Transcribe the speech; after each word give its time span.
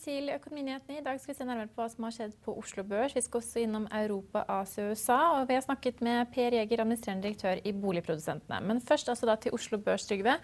Til 0.00 0.30
Økonominyhetene. 0.34 0.98
I 0.98 1.04
dag 1.04 1.18
skal 1.20 1.34
vi 1.34 1.36
se 1.38 1.46
nærmere 1.46 1.70
på 1.70 1.82
hva 1.82 1.88
som 1.92 2.06
har 2.06 2.14
skjedd 2.16 2.32
på 2.42 2.54
Oslo 2.58 2.82
Børs. 2.88 3.14
Vi 3.14 3.22
skal 3.22 3.40
også 3.40 3.60
innom 3.62 3.84
Europa, 3.94 4.42
Asia 4.50 4.86
og 4.88 4.94
USA. 4.94 5.18
Og 5.36 5.48
vi 5.48 5.54
har 5.58 5.64
snakket 5.64 6.00
med 6.02 6.30
Per 6.34 6.56
Jeger, 6.56 6.82
administrerende 6.82 7.26
direktør 7.28 7.60
i 7.62 7.72
Boligprodusentene. 7.72 8.58
Men 8.66 8.82
først 8.82 9.12
altså 9.12 9.28
da 9.28 9.36
til 9.38 9.54
Oslo 9.54 9.78
Børs, 9.78 10.06
Trygve. 10.08 10.38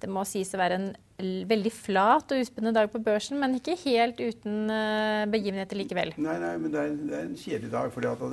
Det 0.00 0.08
må 0.08 0.24
sies 0.24 0.52
å 0.56 0.60
være 0.60 0.78
en 0.78 0.86
veldig 1.48 1.72
flat 1.76 2.32
og 2.32 2.40
uspennende 2.40 2.78
dag 2.78 2.88
på 2.92 3.02
børsen, 3.04 3.36
men 3.40 3.58
ikke 3.58 3.76
helt 3.82 4.20
uten 4.20 4.72
uh, 4.72 5.26
begivenheter 5.28 5.76
likevel. 5.76 6.14
Nei, 6.16 6.38
nei, 6.40 6.54
men 6.60 6.72
det 6.72 6.80
er, 6.80 6.94
det 7.10 7.18
er 7.18 7.26
en 7.28 7.36
kjedelig 7.36 7.72
dag 7.74 7.92
fordi 7.92 8.08
at, 8.08 8.24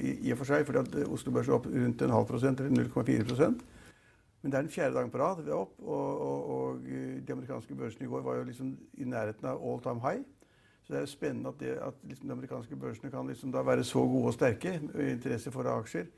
i, 0.00 0.14
i, 0.22 0.32
og 0.32 0.40
for 0.40 0.52
seg. 0.52 0.64
fordi 0.68 0.80
at 0.86 1.12
Oslo 1.12 1.34
Børs 1.36 1.50
er 1.50 1.58
opp 1.58 1.68
rundt 1.68 2.04
en 2.04 2.16
halv 2.16 2.28
prosent, 2.30 2.64
eller 2.64 2.88
0,4 2.88 3.28
men 4.42 4.52
det 4.52 4.58
er 4.58 4.64
den 4.66 4.74
fjerde 4.74 4.96
dagen 4.96 5.10
på 5.10 5.18
rad 5.22 5.42
vi 5.42 5.50
er 5.50 5.58
opp, 5.58 5.74
og, 5.78 6.20
og, 6.20 6.46
og, 6.50 6.86
de 7.26 7.32
amerikanske 7.32 7.74
børsene 7.78 8.06
i 8.06 8.10
går 8.10 8.24
var 8.26 8.40
jo 8.40 8.46
liksom 8.48 8.72
i 8.98 9.06
nærheten 9.06 9.46
av 9.46 9.62
all 9.62 9.82
time 9.82 10.02
high. 10.02 10.24
Så 10.82 10.92
det 10.92 10.98
er 10.98 11.04
jo 11.04 11.12
spennende 11.12 11.52
at, 11.52 11.60
det, 11.60 11.76
at 11.78 12.00
liksom 12.08 12.26
de 12.26 12.34
amerikanske 12.34 12.76
børsene 12.76 13.10
kan 13.10 13.28
liksom 13.30 13.52
da 13.54 13.62
være 13.62 13.84
så 13.86 14.02
gode 14.02 14.32
og 14.32 14.34
sterke 14.34 14.80
med 14.82 15.12
interesse 15.12 15.52
for 15.54 15.68
aksjer 15.70 16.10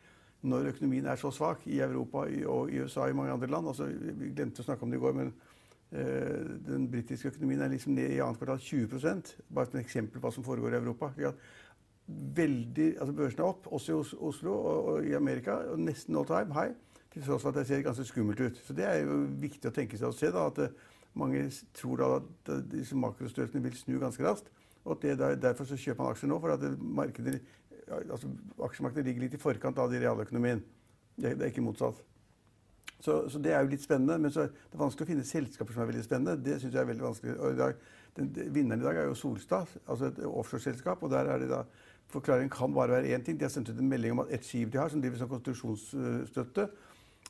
når 0.45 0.71
økonomien 0.75 1.07
er 1.09 1.17
så 1.17 1.31
svak 1.33 1.67
i 1.67 1.81
Europa 1.81 2.27
og 2.53 2.71
i 2.73 2.81
USA 2.81 3.07
og 3.07 3.11
i 3.11 3.17
mange 3.17 3.33
andre 3.33 3.49
land. 3.49 3.69
Altså, 3.69 3.89
vi 3.89 4.33
glemte 4.37 4.61
å 4.61 4.67
snakke 4.67 4.85
om 4.85 4.93
det 4.93 4.99
i 4.99 5.05
går, 5.05 5.15
men 5.17 5.31
uh, 5.33 6.51
den 6.67 6.89
britiske 6.93 7.31
økonomien 7.33 7.63
er 7.65 7.73
liksom 7.73 7.97
ned 7.97 8.13
i 8.13 8.21
annet 8.21 8.41
kvartal 8.41 8.61
20 8.61 9.23
Bare 9.49 9.71
et 9.71 9.79
eksempel 9.81 10.21
på 10.21 10.27
hva 10.27 10.35
som 10.35 10.45
foregår 10.45 10.77
i 10.77 10.81
Europa. 10.83 11.13
Veldig, 12.41 12.91
altså 13.01 13.17
Børsene 13.17 13.47
er 13.47 13.49
opp, 13.49 13.71
også 13.73 13.93
i 13.93 14.19
Oslo 14.29 14.53
og, 14.53 14.85
og 14.93 15.09
i 15.09 15.15
Amerika, 15.17 15.57
og 15.73 15.81
nesten 15.81 16.17
all 16.17 16.29
time 16.29 16.53
high. 16.53 16.77
Til 17.15 17.23
tross 17.23 17.45
for 17.45 17.53
at 17.53 17.61
det 17.61 17.69
ser 17.69 17.83
ganske 17.87 18.05
skummelt 18.09 18.41
ut. 18.43 18.61
Så 18.67 18.75
Det 18.75 18.85
er 18.85 19.05
jo 19.05 19.23
viktig 19.41 19.71
å 19.71 19.75
tenke 19.75 19.99
seg 19.99 20.11
å 20.11 20.17
se. 20.17 20.31
da, 20.35 20.47
at 20.51 20.59
eh, 20.59 20.75
Mange 21.15 21.45
tror 21.73 22.01
da 22.01 22.07
at 22.19 22.49
eh, 22.51 22.63
disse 22.73 22.97
makrostørrelsene 22.99 23.63
vil 23.63 23.77
snu 23.79 23.99
ganske 24.03 24.25
raskt. 24.25 24.51
og 24.85 24.97
at 24.97 25.03
det 25.03 25.19
der, 25.19 25.37
Derfor 25.37 25.65
så 25.65 25.77
kjøper 25.77 26.03
man 26.03 26.13
aksjer 26.13 26.29
nå. 26.29 26.41
for 26.41 26.51
at 26.51 26.81
markedet, 26.81 27.41
altså 27.89 28.29
Aksjemarkedet 28.63 29.07
ligger 29.07 29.23
litt 29.23 29.35
i 29.35 29.41
forkant 29.43 29.79
av 29.79 29.91
de 29.91 30.01
realøkonomien. 30.01 30.65
Det, 31.17 31.39
det 31.39 31.43
er 31.43 31.53
ikke 31.53 31.63
motsatt. 31.63 32.03
Så, 33.01 33.29
så, 33.29 33.39
det 33.39 33.53
er 33.53 33.63
jo 33.63 33.71
litt 33.71 33.85
spennende. 33.85 34.19
Men 34.19 34.33
så 34.33 34.49
er 34.49 34.51
det 34.73 34.81
vanskelig 34.81 35.07
å 35.07 35.13
finne 35.13 35.25
selskaper 35.29 35.73
som 35.73 35.85
er 35.85 35.93
veldig 35.93 36.05
spennende. 36.05 36.43
Det 36.43 36.59
synes 36.61 36.75
jeg 36.75 36.83
er 36.83 36.91
veldig 36.91 37.05
vanskelig. 37.05 37.35
I 37.37 37.59
dag, 37.59 37.75
den, 38.17 38.31
Vinneren 38.55 38.81
i 38.81 38.87
dag 38.89 38.97
er 38.97 39.11
jo 39.11 39.19
Solstad, 39.19 39.71
altså 39.87 40.11
et 40.11 40.23
offshoreselskap. 40.27 41.03
og 41.03 41.11
der 41.15 41.31
er 41.31 41.39
det 41.39 41.51
da 41.53 41.65
Forklaringen 42.13 42.51
kan 42.51 42.75
bare 42.75 42.91
være 42.99 43.15
én 43.15 43.23
ting. 43.25 43.39
De 43.39 43.45
har 43.45 43.51
sendt 43.51 43.71
ut 43.71 43.79
en 43.79 43.89
melding 43.89 44.13
om 44.13 44.25
at 44.25 44.35
et 44.37 44.45
skip 44.45 44.73
de 44.73 44.79
har, 44.79 44.89
som 44.89 45.01
driver 45.03 45.19
som 45.19 45.29
konstruksjonsstøtte, 45.29 46.69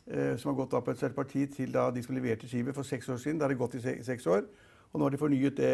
som 0.05 0.51
har 0.51 0.57
gått 0.59 0.75
opp 0.77 0.91
et 0.93 1.17
parti 1.17 1.47
til 1.49 1.73
da 1.73 1.87
de 1.95 2.03
som 2.05 2.17
leverte 2.17 2.49
skipet 2.51 2.77
for 2.77 2.85
seks 2.85 3.09
år 3.09 3.17
siden. 3.23 3.39
Da 3.41 3.47
har 3.47 3.55
det 3.55 3.61
gått 3.61 3.77
i 3.79 3.83
seks 4.05 4.27
år. 4.27 4.45
Og 4.95 5.01
nå 5.01 5.09
har 5.09 5.11
de 5.11 5.19
fornyet 5.19 5.57
det 5.59 5.71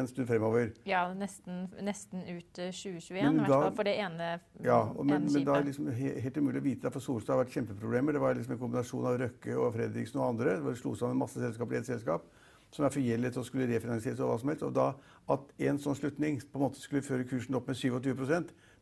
en 0.00 0.08
stund 0.10 0.26
fremover. 0.26 0.72
Ja, 0.88 1.04
nesten, 1.14 1.68
nesten 1.86 2.24
ut 2.26 2.56
2021, 2.58 3.12
i 3.14 3.44
hvert 3.44 3.52
fall 3.52 3.76
for 3.76 3.86
det 3.86 3.92
ene, 4.02 4.30
ja, 4.66 4.80
og, 4.82 5.04
men, 5.06 5.20
ene 5.20 5.30
skipet. 5.30 5.36
Men 5.36 5.44
da 5.46 5.54
er 5.54 5.62
det 5.62 5.70
liksom 5.70 5.92
helt 6.24 6.40
umulig 6.40 6.62
å 6.62 6.64
vite, 6.64 6.90
for 6.96 7.04
Solstad 7.04 7.36
har 7.36 7.44
vært 7.44 7.54
kjempeproblemer. 7.54 8.16
Det 8.16 8.22
var 8.24 8.34
liksom 8.34 8.56
en 8.56 8.60
kombinasjon 8.64 9.06
av 9.12 9.20
Røkke 9.22 9.54
og 9.54 9.70
Fredriksen 9.76 10.18
og 10.18 10.26
andre. 10.32 10.56
Det 10.64 10.74
slo 10.80 10.96
sammen 10.98 11.20
masse 11.22 11.38
selskaper 11.38 11.78
i 11.78 11.78
ett 11.78 11.92
selskap 11.92 12.26
som 12.74 12.84
er 12.84 12.92
forgjeldet 12.92 13.38
og 13.38 13.46
skulle 13.46 13.68
refinansieres 13.70 14.18
og 14.20 14.32
hva 14.32 14.40
som 14.42 14.50
helst. 14.50 14.66
Og 14.66 14.74
da 14.74 14.88
at 15.36 15.54
en 15.70 15.78
sånn 15.84 16.00
slutning 16.00 16.42
på 16.42 16.58
en 16.58 16.66
måte 16.66 16.82
skulle 16.82 17.06
føre 17.06 17.28
kursen 17.30 17.54
opp 17.60 17.70
med 17.70 17.78
27 17.78 18.10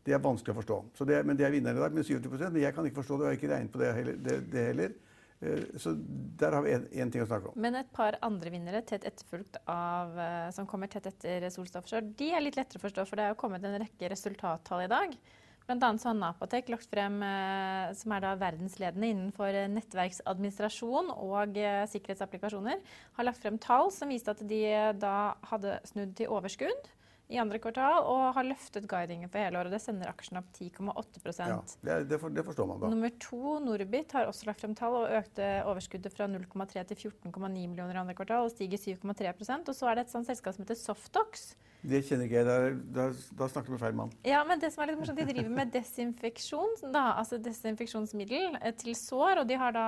det 0.07 0.15
er 0.15 0.23
vanskelig 0.23 0.55
å 0.55 0.61
forstå. 0.61 0.79
Det, 1.09 1.19
men 1.27 1.39
det 1.39 1.49
er 1.49 1.55
vinneren 1.55 1.81
i 1.81 1.83
dag 1.83 1.95
med 1.97 2.07
70% 2.07 2.55
Men 2.55 2.63
jeg 2.63 2.75
kan 2.77 2.87
ikke 2.87 3.01
forstå 3.01 3.19
det, 3.19 3.25
og 3.25 3.27
jeg 3.27 3.35
har 3.35 3.41
ikke 3.41 3.53
regnet 3.53 3.75
på 3.75 3.83
det 3.83 3.93
heller. 3.97 4.19
Det, 4.23 4.37
det 4.53 4.67
heller. 4.71 4.93
Eh, 5.41 5.65
så 5.83 5.93
der 6.41 6.55
har 6.57 6.65
vi 6.65 6.75
én 6.75 7.11
ting 7.13 7.25
å 7.25 7.29
snakke 7.29 7.51
om. 7.51 7.57
Men 7.61 7.77
et 7.81 7.91
par 7.97 8.17
andre 8.25 8.53
vinnere 8.55 8.85
tett 8.87 9.05
etterfulgt 9.09 9.59
av, 9.67 10.15
eh, 10.19 10.51
som 10.57 10.69
kommer 10.69 10.89
tett 10.93 11.09
etter 11.11 11.49
Solstad 11.51 11.83
Offshore, 11.83 12.15
de 12.17 12.31
er 12.33 12.45
litt 12.45 12.57
lettere 12.57 12.81
å 12.81 12.87
forstå, 12.87 13.09
for 13.09 13.19
det 13.19 13.27
er 13.27 13.35
jo 13.35 13.41
kommet 13.43 13.67
en 13.67 13.81
rekke 13.83 14.13
resultattall 14.13 14.87
i 14.87 14.93
dag. 14.93 15.19
Blant 15.67 15.83
annet 15.83 16.01
så 16.01 16.13
har 16.13 16.19
Napatek 16.21 16.69
lagt 16.71 16.89
frem, 16.89 17.19
eh, 17.27 17.93
som 17.99 18.13
er 18.15 18.21
da 18.23 18.37
verdensledende 18.39 19.11
innenfor 19.11 19.51
nettverksadministrasjon 19.75 21.11
og 21.11 21.59
sikkerhetsapplikasjoner, 21.91 22.79
har 23.19 23.27
lagt 23.27 23.43
frem 23.43 23.59
tall 23.59 23.91
som 23.91 24.09
viste 24.09 24.31
at 24.31 24.47
de 24.47 24.63
da 24.95 25.35
hadde 25.51 25.81
snudd 25.91 26.15
til 26.15 26.31
overskudd 26.31 26.95
i 27.27 27.39
andre 27.43 27.59
kvartal 27.63 28.05
og 28.07 28.23
har 28.37 28.47
løftet 28.47 28.87
guidingen 28.91 29.31
for 29.33 29.43
hele 29.43 29.59
året. 29.59 29.75
Det 29.75 29.81
sender 29.83 30.11
aksjen 30.13 30.39
opp 30.39 30.51
10,8% 30.55 31.51
Ja, 31.51 31.59
det, 31.83 31.97
det, 32.13 32.21
for, 32.23 32.31
det, 32.31 32.45
forstår 32.47 32.69
man 32.71 32.83
da. 32.83 32.91
Nummer 32.93 33.13
to, 33.23 33.59
Norbit, 33.65 34.15
har 34.15 34.31
også 34.31 34.47
lagt 34.51 34.63
frem 34.63 34.77
tall 34.79 34.95
og 35.01 35.15
økte 35.19 35.49
overskuddet 35.67 36.15
fra 36.15 36.29
0,3 36.31 36.85
til 36.93 37.11
14,9 37.11 37.49
millioner 37.51 37.99
i 37.99 38.03
andre 38.05 38.15
kvartal 38.19 38.47
og 38.47 38.55
stiger 38.55 38.79
7,3% 38.79 39.73
Og 39.73 39.79
så 39.79 39.91
er 39.91 39.99
det 39.99 40.07
et 40.07 40.15
sånt 40.15 40.31
selskap 40.31 40.55
som 40.55 40.67
heter 40.67 40.79
Softox. 40.79 41.49
Det 41.87 42.01
kjenner 42.07 42.27
ikke 42.27 42.41
jeg. 42.41 42.79
Da, 42.95 43.09
da 43.39 43.51
snakker 43.51 43.71
vi 43.71 43.77
med 43.77 43.83
feil 43.83 43.99
mann. 43.99 44.15
Ja, 44.27 44.41
men 44.47 44.63
det 44.63 44.73
som 44.75 44.83
er 44.83 44.93
litt 44.93 45.03
morsomt, 45.03 45.19
De 45.19 45.27
driver 45.29 45.53
med 45.59 45.75
desinfeksjon, 45.75 46.79
da, 46.95 47.09
altså 47.19 47.39
desinfeksjonsmiddel 47.43 48.59
eh, 48.61 48.73
til 48.79 48.95
sår. 48.99 49.43
og 49.43 49.51
de 49.51 49.59
har 49.61 49.75
da, 49.75 49.87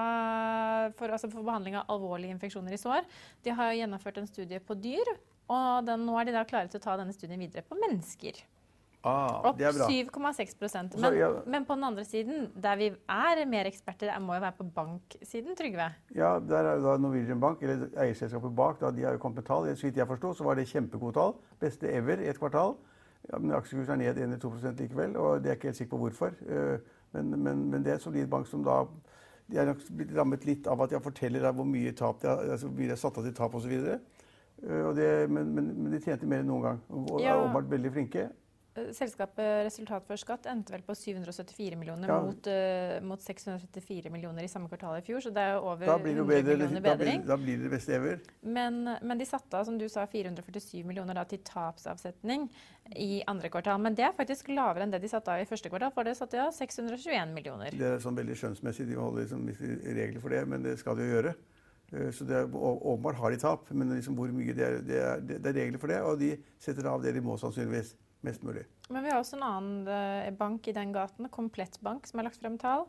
for, 0.98 1.14
altså 1.14 1.30
for 1.30 1.46
behandling 1.46 1.78
av 1.78 1.90
alvorlige 1.94 2.34
infeksjoner 2.34 2.74
i 2.74 2.82
sår, 2.82 3.06
de 3.46 3.58
har 3.62 3.74
gjennomført 3.78 4.22
en 4.22 4.30
studie 4.30 4.62
på 4.62 4.78
dyr 4.78 5.16
og 5.48 5.88
den, 5.88 6.06
nå 6.06 6.14
er 6.20 6.28
de 6.28 6.36
da 6.36 6.44
klare 6.48 6.70
til 6.70 6.80
å 6.80 6.84
ta 6.84 6.96
denne 7.00 7.16
studien 7.16 7.40
videre 7.40 7.64
på 7.66 7.78
mennesker. 7.80 8.40
Ah, 9.06 9.46
Opp 9.46 9.60
7,6% 9.60 10.96
men, 10.98 11.14
ja. 11.14 11.28
men 11.46 11.64
på 11.64 11.76
den 11.76 11.84
andre 11.86 12.02
siden, 12.04 12.48
der 12.58 12.76
vi 12.80 12.88
er 12.90 13.40
mer 13.46 13.68
eksperter, 13.70 14.10
må 14.18 14.34
jo 14.34 14.42
være 14.42 14.56
på 14.58 14.66
banksiden, 14.74 15.54
Trygve? 15.56 15.86
Ja, 16.18 16.32
der 16.42 16.66
er 16.66 16.80
jo 16.80 16.88
da 16.88 16.96
Norwegian 16.98 17.40
Bank, 17.40 17.62
eller 17.62 17.86
eierselskapet 17.94 18.56
bak, 18.58 18.80
da, 18.82 18.90
de 18.90 19.06
har 19.06 19.14
jo 19.14 19.22
kommet 19.22 19.38
med 19.38 19.46
tall. 19.46 19.70
Så 19.78 19.86
vidt 19.86 20.02
jeg 20.02 20.10
forsto, 20.10 20.34
så 20.34 20.48
var 20.48 20.58
det 20.58 20.66
kjempegode 20.68 21.14
tall. 21.14 21.36
Beste 21.62 21.92
ever 21.94 22.24
i 22.24 22.26
et 22.32 22.42
kvartal. 22.42 22.74
Ja, 23.30 23.38
men 23.38 23.54
Aksjekursen 23.54 24.02
er 24.02 24.18
ned 24.18 24.38
1-2% 24.42 24.82
likevel, 24.82 25.16
og 25.16 25.44
det 25.44 25.52
er 25.52 25.60
ikke 25.60 25.70
helt 25.70 25.78
sikker 25.78 25.94
på 25.94 26.02
hvorfor. 26.02 26.34
Eh, 26.48 26.78
men, 27.14 27.30
men, 27.38 27.64
men 27.70 27.84
det 27.84 27.94
er 27.94 28.00
en 28.00 28.06
solid 28.08 28.26
bank 28.30 28.50
som 28.50 28.66
da 28.66 28.82
De 29.48 29.56
er 29.56 29.64
nok 29.64 29.80
blitt 29.96 30.10
rammet 30.12 30.42
litt 30.44 30.66
av 30.68 30.82
at 30.84 30.92
jeg 30.92 31.00
forteller 31.00 31.46
hvor 31.56 31.64
mye 31.64 31.94
tap 31.96 32.18
de 32.20 32.28
har, 32.28 32.42
altså, 32.52 32.66
hvor 32.68 32.76
mye 32.76 32.90
de 32.90 32.92
har 32.92 33.00
satt 33.00 33.16
av 33.16 33.24
til 33.24 33.36
tap 33.38 33.54
osv. 33.56 33.76
Eh, 34.62 34.90
det, 34.94 35.28
men, 35.30 35.54
men, 35.54 35.72
men, 35.76 35.92
de 35.94 36.02
tjente 36.02 36.26
mer 36.26 36.42
enn 36.42 36.50
noen 36.50 36.64
gang 36.64 36.84
og 36.90 37.18
ja. 37.22 37.34
er 37.34 37.44
åpenbart 37.44 37.70
veldig 37.70 37.94
flinke. 37.94 38.28
Eh, 38.78 38.88
selskapet 38.96 39.64
resultat 39.66 40.06
før 40.08 40.18
skatt 40.20 40.48
endte 40.50 40.74
vel 40.74 40.82
på 40.86 40.96
774 40.98 41.78
millioner 41.78 42.10
ja. 42.10 42.18
mot, 42.24 42.48
uh, 42.50 42.96
mot, 43.06 43.22
674 43.22 44.10
millioner 44.12 44.46
i 44.46 44.50
samme 44.50 44.70
kvartal 44.70 44.98
i 44.98 45.04
fjor. 45.06 45.22
Så 45.24 45.32
det 45.34 45.44
er 45.44 45.56
jo 45.56 45.62
over 45.72 45.92
100 45.94 46.26
bedre, 46.28 46.56
millioner 46.56 46.84
bedring. 46.84 47.22
Da 47.22 47.36
blir, 47.36 47.36
da 47.36 47.38
blir, 47.44 47.62
det 47.64 47.72
beste 47.76 47.94
ever. 47.98 48.22
Men, 48.42 48.80
men, 48.98 49.20
de 49.20 49.28
satte 49.28 49.60
av 49.60 49.68
som 49.68 49.78
du 49.78 49.86
sa, 49.92 50.06
447 50.10 50.82
millioner 50.88 51.18
da, 51.18 51.26
til 51.28 51.42
tapsavsetning 51.46 52.48
i 52.96 53.22
andre 53.30 53.52
kvartal. 53.52 53.78
Men 53.84 53.98
det 53.98 54.08
er 54.08 54.16
faktisk 54.16 54.50
lavere 54.50 54.86
enn 54.86 54.94
det 54.94 55.02
de 55.04 55.12
satte 55.12 55.34
av 55.34 55.44
i 55.44 55.48
første 55.48 55.70
kvartal, 55.72 55.94
for 55.94 56.08
det 56.08 56.16
satte 56.18 56.38
de 56.38 56.46
av 56.48 56.56
621 56.56 57.36
millioner. 57.36 57.78
Det 57.78 57.94
er 57.94 58.02
sånn 58.02 58.18
veldig 58.18 58.38
skjønnsmessig, 58.42 58.88
de 58.90 58.98
holder 58.98 59.26
liksom 59.26 59.46
regler 59.48 60.20
for 60.22 60.34
det, 60.34 60.42
men 60.50 60.66
det 60.66 60.78
skal 60.82 60.98
de 60.98 61.06
jo 61.06 61.16
gjøre. 61.18 61.38
Eh, 61.92 62.10
så 62.14 62.26
det 62.28 62.36
er, 62.36 62.50
åpenbart 62.52 63.20
har 63.20 63.32
de 63.32 63.40
tap, 63.42 63.70
men 63.70 63.94
liksom 63.96 64.18
hvor 64.18 64.32
mye 64.34 64.56
det 64.56 64.66
er, 64.66 64.80
det, 64.84 65.00
er, 65.04 65.24
det 65.28 65.52
er 65.52 65.60
regler 65.62 65.82
for 65.82 65.92
det. 65.92 66.00
Og 66.04 66.18
de 66.20 66.34
setter 66.62 66.90
av 66.90 67.04
det 67.04 67.14
de 67.16 67.24
må, 67.24 67.38
sannsynligvis. 67.40 67.96
Mest 68.26 68.42
mulig. 68.42 68.64
Men 68.90 69.04
vi 69.04 69.12
har 69.12 69.20
også 69.20 69.36
en 69.36 69.44
annen 69.46 69.90
eh, 69.94 70.32
bank 70.34 70.66
i 70.66 70.72
den 70.74 70.90
gaten, 70.90 71.28
Komplettbank, 71.30 72.08
som 72.08 72.18
har 72.18 72.26
lagt 72.26 72.40
frem 72.42 72.56
tall. 72.58 72.88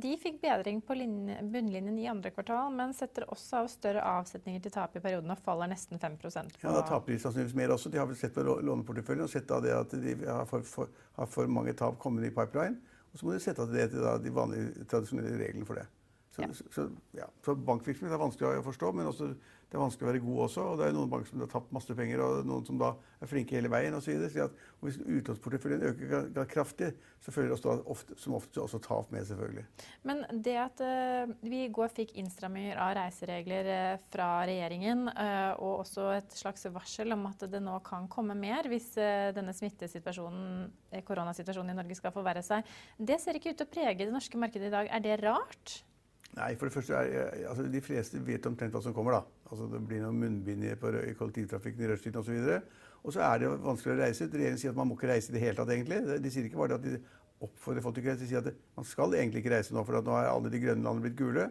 De 0.00 0.14
fikk 0.16 0.38
bedring 0.40 0.78
på 0.86 0.94
linje, 0.94 1.36
bunnlinjen 1.42 1.98
i 1.98 2.06
andre 2.08 2.30
kvartal, 2.32 2.70
men 2.72 2.94
setter 2.94 3.26
også 3.34 3.60
av 3.60 3.68
større 3.68 4.04
avsetninger 4.06 4.62
til 4.62 4.72
tap 4.72 4.94
i 4.96 5.02
perioden 5.02 5.34
og 5.34 5.42
faller 5.42 5.68
nesten 5.72 6.00
5 6.00 6.18
på 6.22 6.30
Ja, 6.32 6.70
Da 6.70 6.84
taper 6.86 7.12
de 7.12 7.18
sannsynligvis 7.18 7.58
mer 7.58 7.74
også. 7.74 7.90
De 7.90 7.98
har 7.98 8.06
vel 8.06 8.16
sett 8.16 8.32
på 8.32 8.46
låneporteføljen 8.46 9.26
og 9.26 9.32
sett 9.32 9.50
av 9.50 9.64
det 9.66 9.74
at 9.74 9.90
de 9.90 10.14
har 10.22 10.46
for, 10.48 10.62
for, 10.62 10.88
har 11.18 11.26
for 11.26 11.50
mange 11.50 11.74
tap 11.74 11.98
kommende 11.98 12.30
i 12.30 12.34
pipeline. 12.34 12.78
Og 13.12 13.18
så 13.18 13.26
må 13.26 13.34
de 13.34 13.42
sette 13.44 13.60
av 13.60 13.74
det 13.74 13.90
til 13.92 14.06
de 14.24 14.32
vanlige 14.32 14.86
tradisjonelle 14.88 15.34
reglene 15.36 15.68
for 15.68 15.82
det. 15.82 15.88
Så, 16.32 16.42
ja. 16.42 16.48
Så, 16.72 16.86
ja. 17.12 17.26
så, 17.44 17.52
bankvirksomhet 17.52 18.14
er 18.16 18.20
vanskelig 18.20 18.62
å 18.62 18.64
forstå, 18.64 18.90
men 18.96 19.08
også, 19.10 19.26
det 19.68 19.76
er 19.76 19.82
vanskelig 19.82 20.06
å 20.06 20.08
være 20.08 20.20
god 20.24 20.38
også. 20.46 20.62
Og 20.70 20.78
det 20.80 20.86
er 20.86 20.94
noen 20.96 21.10
banker 21.12 21.28
som 21.28 21.42
har 21.44 21.50
tapt 21.52 21.74
masse 21.76 21.96
penger, 21.96 22.22
og 22.24 22.46
noen 22.48 22.64
som 22.64 22.78
da 22.80 22.94
er 23.20 23.28
flinke 23.28 23.58
hele 23.58 23.68
veien 23.72 23.96
osv. 23.98 24.24
Så 24.32 24.46
og 24.46 24.86
hvis 24.88 24.96
utlånsporteføljen 25.00 25.84
øker 25.90 26.48
kraftig, 26.48 26.88
så 27.20 27.34
følger 27.34 27.52
det 27.52 27.58
også 27.58 27.74
ofte, 27.92 28.16
som 28.22 28.38
ofte 28.38 28.64
også 28.64 28.80
tap 28.84 29.12
med, 29.12 29.26
selvfølgelig. 29.28 29.66
Men 30.08 30.24
det 30.48 30.56
at 30.62 30.80
uh, 30.80 31.36
vi 31.44 31.66
i 31.66 31.70
går 31.72 31.92
fikk 31.92 32.16
innstramminger 32.24 32.80
av 32.80 32.94
reiseregler 33.02 33.68
uh, 33.68 34.08
fra 34.12 34.30
regjeringen, 34.48 35.04
uh, 35.12 35.52
og 35.60 35.84
også 35.84 36.08
et 36.16 36.40
slags 36.40 36.64
varsel 36.72 37.12
om 37.12 37.28
at 37.28 37.44
det 37.52 37.60
nå 37.60 37.76
kan 37.84 38.08
komme 38.12 38.38
mer 38.38 38.72
hvis 38.72 38.94
denne 39.36 39.52
smittesituasjonen, 39.56 40.68
koronasituasjonen 41.04 41.76
i 41.76 41.80
Norge 41.82 42.00
skal 42.00 42.16
forverre 42.16 42.40
seg, 42.44 42.64
det 42.96 43.20
ser 43.20 43.36
ikke 43.36 43.52
ut 43.52 43.60
til 43.60 43.68
å 43.68 43.76
prege 43.76 44.04
det 44.06 44.12
norske 44.12 44.40
markedet 44.40 44.72
i 44.72 44.76
dag. 44.80 44.88
Er 44.88 45.04
det 45.04 45.22
rart? 45.26 45.82
Nei, 46.32 46.54
for 46.56 46.68
det 46.68 46.72
første 46.72 46.96
er, 46.96 47.32
altså, 47.50 47.66
De 47.68 47.80
fleste 47.84 48.20
vet 48.24 48.46
omtrent 48.48 48.72
hva 48.72 48.80
som 48.82 48.94
kommer. 48.96 49.18
da. 49.18 49.22
Altså, 49.50 49.66
Det 49.72 49.82
blir 49.88 50.00
noen 50.00 50.20
munnbind 50.20 50.64
i 50.64 50.74
kollektivtrafikken 51.18 51.84
i 51.84 51.90
rushtiden 51.90 52.20
osv. 52.20 52.62
Og 53.02 53.12
så 53.12 53.20
er 53.26 53.42
det 53.42 53.50
vanskelig 53.60 53.96
å 53.96 53.98
reise. 54.00 54.30
Regjeringen 54.30 54.60
sier 54.62 54.70
at 54.70 54.78
man 54.78 54.88
må 54.88 54.96
ikke 54.96 55.10
reise 55.10 55.32
i 55.32 55.34
det 55.34 55.42
hele 55.42 55.56
tatt. 55.58 55.68
egentlig. 55.68 56.22
De 56.22 56.30
sier 56.30 56.46
ikke 56.46 56.62
bare 56.62 56.78
at 56.78 56.86
de 56.86 57.00
oppfordrer 57.42 57.82
folk 57.82 57.96
til 57.96 58.06
å 58.06 58.10
reise, 58.12 58.22
de 58.22 58.30
sier 58.30 58.38
at 58.38 58.54
man 58.78 58.86
skal 58.86 59.14
egentlig 59.18 59.42
ikke 59.42 59.56
reise 59.56 59.74
nå, 59.74 59.82
for 59.84 59.98
nå 59.98 60.14
er 60.14 60.30
alle 60.30 60.52
de 60.52 60.60
grønne 60.62 60.86
landene 60.86 61.08
blitt 61.08 61.18
gule. 61.18 61.48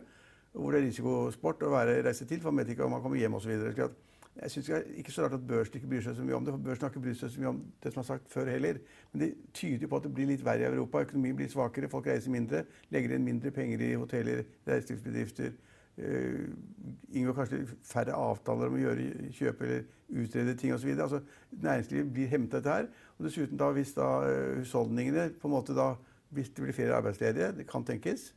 Hvor 0.54 0.72
det 0.72 0.82
er 0.82 0.88
risikosport 0.88 1.64
å 1.68 1.72
være, 1.72 2.00
reise 2.04 2.28
til, 2.28 2.40
for 2.40 2.52
man 2.52 2.64
vet 2.64 2.74
ikke 2.74 2.88
om 2.88 2.96
man 2.96 3.04
kommer 3.04 3.20
hjem 3.20 3.36
osv. 3.36 3.52
Jeg 4.36 4.52
synes 4.52 4.70
ikke 4.96 5.12
så 5.12 5.24
rart 5.24 5.34
at 5.34 5.48
børsen 5.48 5.76
ikke 5.76 5.88
bryr 5.88 6.04
seg 6.06 6.16
så 6.16 6.24
mye 6.24 6.36
om 6.38 6.46
det. 6.46 6.54
for 6.54 6.64
Børsen 6.64 6.86
har 6.86 6.90
ikke 6.94 7.04
brydd 7.04 7.18
seg 7.20 7.32
så 7.34 7.42
mye 7.42 7.50
om 7.50 7.58
det 7.84 7.92
som 7.94 8.00
er 8.00 8.06
sagt 8.08 8.30
før 8.32 8.52
heller. 8.52 8.78
Men 9.12 9.22
det 9.22 9.34
tyder 9.54 9.88
på 9.88 9.98
at 10.00 10.04
det 10.04 10.14
blir 10.14 10.30
litt 10.30 10.46
verre 10.46 10.64
i 10.64 10.70
Europa. 10.70 11.02
Økonomien 11.04 11.36
blir 11.36 11.50
svakere, 11.52 11.90
folk 11.92 12.08
reiser 12.08 12.32
mindre. 12.32 12.64
Legger 12.90 13.16
inn 13.16 13.26
mindre 13.28 13.52
penger 13.52 13.84
i 13.84 13.92
hoteller, 13.94 14.44
reiselivsbedrifter. 14.68 15.52
Uh, 16.00 16.48
inngår 17.12 17.36
kanskje 17.36 17.66
færre 17.84 18.16
avtaler 18.16 18.72
om 18.72 18.78
å 18.78 18.80
gjøre 18.80 19.32
kjøp 19.36 19.66
eller 19.66 19.84
utrede 20.24 20.56
ting 20.58 20.72
osv. 20.74 20.94
Altså, 20.96 21.20
næringslivet 21.52 22.14
blir 22.16 22.32
hemmet 22.32 22.56
av 22.56 22.64
dette 22.64 22.78
her. 22.78 22.88
Og 23.18 23.28
dessuten 23.28 23.60
da, 23.60 23.68
hvis 23.76 23.92
da 23.98 24.08
uh, 24.24 24.62
husholdningene 24.62 25.28
på 25.42 25.52
en 25.52 25.58
måte 25.58 25.76
da, 25.78 25.94
Hvis 26.32 26.48
det 26.56 26.64
blir 26.64 26.72
flere 26.72 26.96
arbeidsledige, 26.96 27.50
det 27.58 27.66
kan 27.68 27.84
tenkes, 27.84 28.30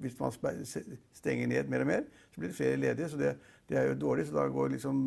hvis 0.00 0.18
man 0.20 0.32
stenger 1.12 1.46
ned 1.46 1.68
mer 1.68 1.84
og 1.84 1.86
mer, 1.86 2.08
så 2.30 2.40
blir 2.40 2.48
det 2.48 2.56
flere 2.56 2.76
ledige. 2.76 3.08
Så 3.08 3.20
det, 3.20 3.36
det 3.68 3.78
er 3.78 3.88
jo 3.88 4.00
dårlig. 4.00 4.26
Så 4.26 4.34
da 4.36 4.46
går 4.48 4.68
liksom 4.68 4.98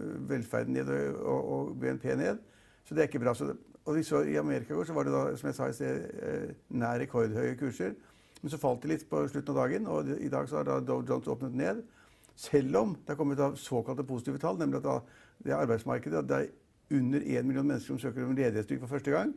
øh, 0.00 0.30
velferden 0.30 0.74
ned 0.74 0.88
og, 1.14 1.52
og 1.52 1.80
BNP 1.80 2.04
ned. 2.04 2.38
Så 2.84 2.94
det 2.94 3.02
er 3.02 3.08
ikke 3.10 3.24
bra. 3.24 3.34
Så, 3.34 3.54
og 3.84 4.04
så 4.04 4.22
I 4.22 4.36
Amerika 4.36 4.74
i 4.74 4.76
går 4.76 4.92
var 4.94 5.02
det 5.06 5.12
da, 5.12 5.36
som 5.36 5.46
jeg 5.46 5.54
sa 5.54 5.68
i 5.68 5.72
sted, 5.72 6.04
øh, 6.22 6.54
nær 6.68 6.98
rekordhøye 6.98 7.56
kurser. 7.56 7.94
Men 8.42 8.50
så 8.50 8.58
falt 8.60 8.82
det 8.82 8.90
litt 8.92 9.08
på 9.10 9.24
slutten 9.28 9.56
av 9.56 9.62
dagen, 9.64 9.86
og 9.90 10.08
i 10.20 10.28
dag 10.30 10.48
så 10.48 10.60
har 10.60 10.68
da 10.68 10.80
Dow 10.80 11.02
Jones 11.08 11.28
åpnet 11.28 11.54
ned. 11.56 11.82
Selv 12.36 12.76
om 12.76 12.92
det 12.94 13.14
har 13.14 13.18
kommet 13.18 13.40
av 13.40 13.56
såkalte 13.56 14.04
positive 14.04 14.38
tall, 14.38 14.58
nemlig 14.60 14.82
at 14.82 14.84
da, 14.84 14.96
det 15.44 15.52
er 15.54 15.62
arbeidsmarkedet 15.64 16.18
at 16.20 16.28
det 16.28 16.40
er 16.44 16.98
under 16.98 17.20
én 17.20 17.48
million 17.48 17.66
mennesker 17.66 17.94
som 17.94 17.98
søker 17.98 18.26
om 18.26 18.36
ledighetstrygd 18.36 18.84
for 18.84 18.92
første 18.92 19.10
gang. 19.10 19.32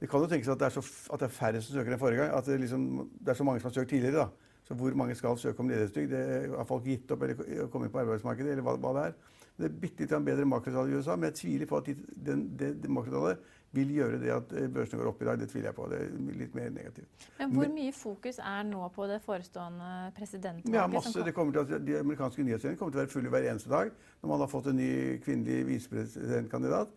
Det 0.00 0.08
kan 0.08 0.22
jo 0.22 0.28
tenkes 0.30 0.48
at 0.48 0.60
det 0.60 0.70
er, 0.70 0.76
så, 0.78 0.82
at 1.12 1.20
det 1.20 1.28
er 1.28 1.34
færre 1.34 1.60
som 1.60 1.76
søker 1.76 1.92
enn 1.92 2.00
forrige 2.00 2.22
gang. 2.22 2.30
At 2.38 2.46
det, 2.48 2.60
liksom, 2.62 2.86
det, 3.18 3.28
er 3.28 3.36
så 3.36 3.44
mange 3.44 3.60
som 3.60 3.68
har 3.68 3.74
søkt 3.74 3.92
tidligere. 3.92 4.24
da. 4.24 4.56
Så 4.64 4.74
hvor 4.78 4.94
mange 4.96 5.14
skal 5.18 5.38
søke 5.38 5.60
om 5.60 5.68
ledighetstrygd? 5.68 6.14
Har 6.56 6.68
folk 6.68 6.84
gitt 6.86 7.10
opp 7.10 7.22
eller 7.26 7.68
kommet 7.72 7.90
inn 7.90 7.92
på 7.92 8.02
arbeidsmarkedet? 8.04 8.54
eller 8.54 8.64
hva, 8.64 8.76
hva 8.80 8.94
det 8.96 9.06
er? 9.10 9.16
Det 9.60 9.68
er 9.68 9.80
bitte 9.82 10.06
litt 10.06 10.12
bedre 10.24 10.46
makrotall 10.48 10.88
i 10.88 10.96
USA, 10.96 11.16
men 11.16 11.28
jeg 11.28 11.40
tviler 11.42 11.68
på 11.68 11.80
at 11.80 11.88
de, 11.90 11.94
den, 12.28 12.46
det, 12.56 12.70
det 12.80 12.92
makrotallet 12.92 13.42
vil 13.76 13.90
gjøre 13.94 14.18
det 14.22 14.30
at 14.34 14.54
eh, 14.56 14.70
børsene 14.72 15.02
går 15.02 15.10
opp 15.10 15.20
i 15.20 15.26
dag. 15.28 15.42
Det 15.42 15.50
tviler 15.50 15.68
jeg 15.68 15.76
på. 15.76 15.88
Det 15.90 15.98
er 16.00 16.38
litt 16.40 16.56
mer 16.56 16.70
negativt. 16.74 17.26
Men 17.38 17.52
hvor 17.54 17.68
mye 17.74 17.92
fokus 17.94 18.40
er 18.40 18.64
nå 18.70 18.88
på 18.94 19.10
det 19.10 19.20
forestående 19.26 19.90
presidentvalget? 20.16 20.78
Ja, 20.80 20.86
masse. 20.90 21.26
Det 21.26 21.34
kommer 21.36 21.54
til 21.54 21.76
at 21.76 21.86
De 21.86 21.98
amerikanske 22.00 22.46
nyhetssendingene 22.46 22.80
kommer 22.80 22.96
til 22.96 23.02
å 23.02 23.04
være 23.04 23.12
fulle 23.12 23.34
hver 23.36 23.50
eneste 23.52 23.70
dag 23.70 23.92
når 24.22 24.32
man 24.32 24.42
har 24.46 24.50
fått 24.50 24.72
en 24.72 24.80
ny 24.80 24.90
kvinnelig 25.26 25.60
visepresidentkandidat 25.74 26.96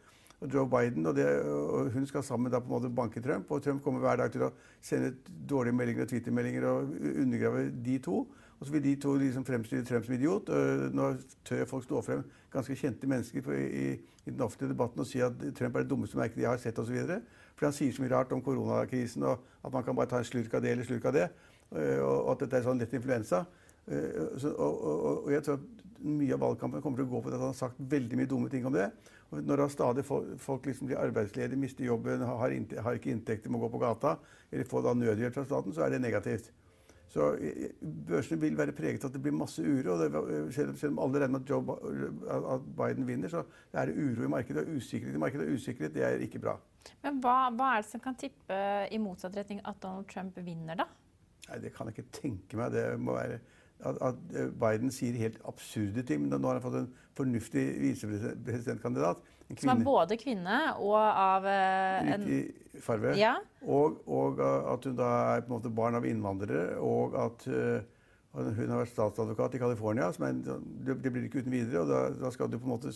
Joe 0.54 0.68
Biden, 0.70 1.06
og, 1.06 1.16
det, 1.16 1.26
og, 1.48 1.92
hun 1.94 2.06
skal 2.10 2.24
sammen 2.24 2.52
da 2.52 2.60
på 2.60 2.70
en 2.70 2.76
måte 2.76 2.92
banke 2.94 3.22
Trump. 3.22 3.52
Og 3.52 3.64
Trump 3.64 3.84
kommer 3.84 4.04
hver 4.04 4.20
dag 4.22 4.32
til 4.32 4.48
å 4.48 4.54
sende 4.82 5.14
dårlige 5.50 5.76
meldinger 5.78 6.06
og 6.06 6.10
Twitter-meldinger 6.12 6.68
og 6.70 6.96
undergrave 7.24 7.68
de 7.86 7.98
to. 8.04 8.24
Og 8.60 8.68
så 8.68 8.74
vil 8.74 8.84
de 8.84 8.96
to 9.02 9.16
liksom 9.20 9.46
fremstille 9.46 9.86
Trump 9.86 10.06
som 10.06 10.16
idiot. 10.16 10.50
Nå 10.96 11.14
tør 11.48 11.66
folk 11.68 11.84
stå 11.88 12.02
frem 12.06 12.22
ganske 12.54 12.76
kjente 12.78 13.10
mennesker 13.10 13.50
i, 13.52 13.64
i, 13.64 13.88
i, 14.26 14.30
den 14.30 14.44
offentlige 14.46 14.72
debatten 14.72 15.02
og 15.02 15.10
si 15.10 15.24
at 15.26 15.34
Trump 15.58 15.76
er 15.76 15.84
det 15.84 15.90
dummeste 15.90 16.20
merket 16.20 16.38
de 16.38 16.46
har 16.48 16.62
sett 16.62 16.80
osv. 16.80 17.00
For 17.58 17.68
han 17.68 17.76
sier 17.76 17.96
så 17.96 18.04
mye 18.04 18.14
rart 18.14 18.32
om 18.36 18.44
koronakrisen 18.46 19.26
og 19.28 19.44
at 19.64 19.74
man 19.74 19.84
kan 19.84 19.98
bare 19.98 20.12
ta 20.12 20.22
en 20.22 20.28
slurk 20.28 20.54
av 20.54 20.64
det 20.64 20.72
eller 20.76 20.88
slurk 20.88 21.10
av 21.10 21.18
det. 21.18 21.28
Og 21.74 22.32
at 22.36 22.46
dette 22.46 22.60
er 22.60 22.68
sånn 22.68 22.80
lett 22.80 22.94
influensa. 22.94 23.44
Og, 23.84 24.46
og, 24.54 25.08
og, 25.26 25.32
jeg 25.34 25.44
tror 25.44 25.60
at 25.60 25.83
mye 26.04 26.36
av 26.36 26.42
valgkampen 26.44 26.84
kommer 26.84 27.00
til 27.00 27.08
å 27.08 27.12
gå 27.14 27.22
på 27.24 27.32
at 27.32 27.38
han 27.38 27.50
har 27.50 27.58
sagt 27.58 27.80
veldig 27.94 28.20
mye 28.20 28.30
dumme 28.30 28.52
ting 28.52 28.66
om 28.68 28.76
det. 28.76 28.90
Og 29.32 29.44
når 29.44 29.64
da 29.64 29.70
stadig 29.72 30.04
folk 30.06 30.68
liksom 30.68 30.90
blir 30.90 31.00
arbeidsledige, 31.02 31.60
mister 31.60 31.88
jobben, 31.88 32.26
har, 32.28 32.42
har, 32.86 32.98
ikke 33.00 33.14
inntekter, 33.14 33.52
må 33.54 33.62
gå 33.64 33.72
på 33.74 33.82
gata, 33.82 34.18
eller 34.52 34.68
få 34.70 34.84
da 34.86 34.94
nødhjelp 34.98 35.34
fra 35.34 35.46
staten, 35.48 35.74
så 35.74 35.86
er 35.86 35.96
det 35.96 36.04
negativt. 36.04 36.52
Så 37.14 37.28
Børsene 38.08 38.42
vil 38.42 38.56
være 38.58 38.74
preget 38.74 39.04
av 39.04 39.12
at 39.12 39.16
det 39.18 39.22
blir 39.22 39.36
masse 39.38 39.62
uro. 39.62 39.94
og 39.94 40.00
det, 40.02 40.38
selv, 40.56 40.78
selv, 40.78 40.96
om 40.96 41.02
alle 41.06 41.22
regner 41.22 41.40
med 41.40 41.52
at, 41.54 42.48
at, 42.56 42.70
Biden 42.78 43.08
vinner, 43.08 43.30
så 43.30 43.44
er 43.74 43.92
det 43.92 43.98
uro 43.98 44.26
i 44.26 44.32
markedet. 44.34 44.66
Og 44.66 44.80
usikkerhet 44.82 45.16
i 45.16 45.22
markedet 45.22 45.48
og 45.48 45.54
usikkerhet 45.54 45.94
det 45.94 46.06
er 46.08 46.26
ikke 46.26 46.42
bra. 46.42 46.58
Men 47.06 47.22
hva, 47.22 47.36
hva 47.54 47.76
er 47.76 47.84
det 47.84 47.92
som 47.92 48.02
kan 48.02 48.18
tippe 48.18 48.58
i 48.90 49.00
motsatt 49.02 49.38
retning 49.38 49.62
at 49.62 49.78
Donald 49.84 50.10
Trump 50.10 50.40
vinner, 50.42 50.80
da? 50.82 50.88
Nei, 51.50 51.60
Det 51.62 51.74
kan 51.76 51.90
jeg 51.90 52.00
ikke 52.00 52.18
tenke 52.18 52.58
meg. 52.58 52.74
Det 52.74 52.88
må 52.98 53.14
være 53.18 53.40
at, 53.86 54.00
at, 54.02 54.20
Biden 54.60 54.92
sier 54.94 55.16
helt 55.20 55.40
absurde 55.48 56.04
ting. 56.08 56.26
Men 56.26 56.42
nå 56.42 56.50
har 56.50 56.60
han 56.60 56.66
fått 56.66 56.80
en 56.82 56.90
fornuftig 57.18 57.64
visepresidentkandidat. 57.84 59.22
Som 59.60 59.74
er 59.74 59.84
både 59.86 60.18
kvinne 60.18 60.60
og 60.82 60.96
av 60.98 61.46
uh, 61.46 62.14
en 62.16 62.24
farve. 62.82 63.14
Ja. 63.20 63.36
Og, 63.62 64.00
og, 64.08 64.40
at 64.42 64.88
hun 64.88 64.96
da 64.98 65.10
er 65.36 65.44
på 65.44 65.52
en 65.52 65.58
måte 65.58 65.74
barn 65.74 66.00
av 66.00 66.08
innvandrere. 66.10 66.80
Og 66.82 67.18
at 67.20 67.46
uh, 67.52 67.84
hun 68.34 68.72
har 68.72 68.80
vært 68.82 68.94
statsadvokat 68.96 69.60
i 69.60 69.62
California. 69.62 70.10
Er, 70.10 70.40
det, 70.42 70.98
det, 71.04 71.14
blir 71.14 71.28
ikke 71.28 71.44
uten 71.44 71.54
videre. 71.54 71.84
Og 71.84 71.92
da, 71.92 72.04
da, 72.24 72.34
skal 72.34 72.50
du 72.50 72.58
på 72.58 72.70
en 72.70 72.76
måte 72.76 72.94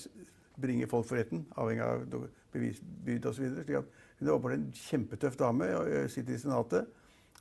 bringe 0.57 0.87
folk 0.89 1.05
for 1.05 1.19
retten, 1.19 1.43
avhengig 1.53 1.83
av 1.85 2.29
bevisbyrd 2.55 3.27
osv. 3.29 3.59
Hun 3.67 3.75
er 4.25 4.33
åpenbart 4.33 4.55
en 4.55 4.71
kjempetøff 4.73 5.37
dame 5.37 5.67
og 5.77 5.91
sitter 6.09 6.33
i 6.33 6.41
Senatet. 6.41 6.87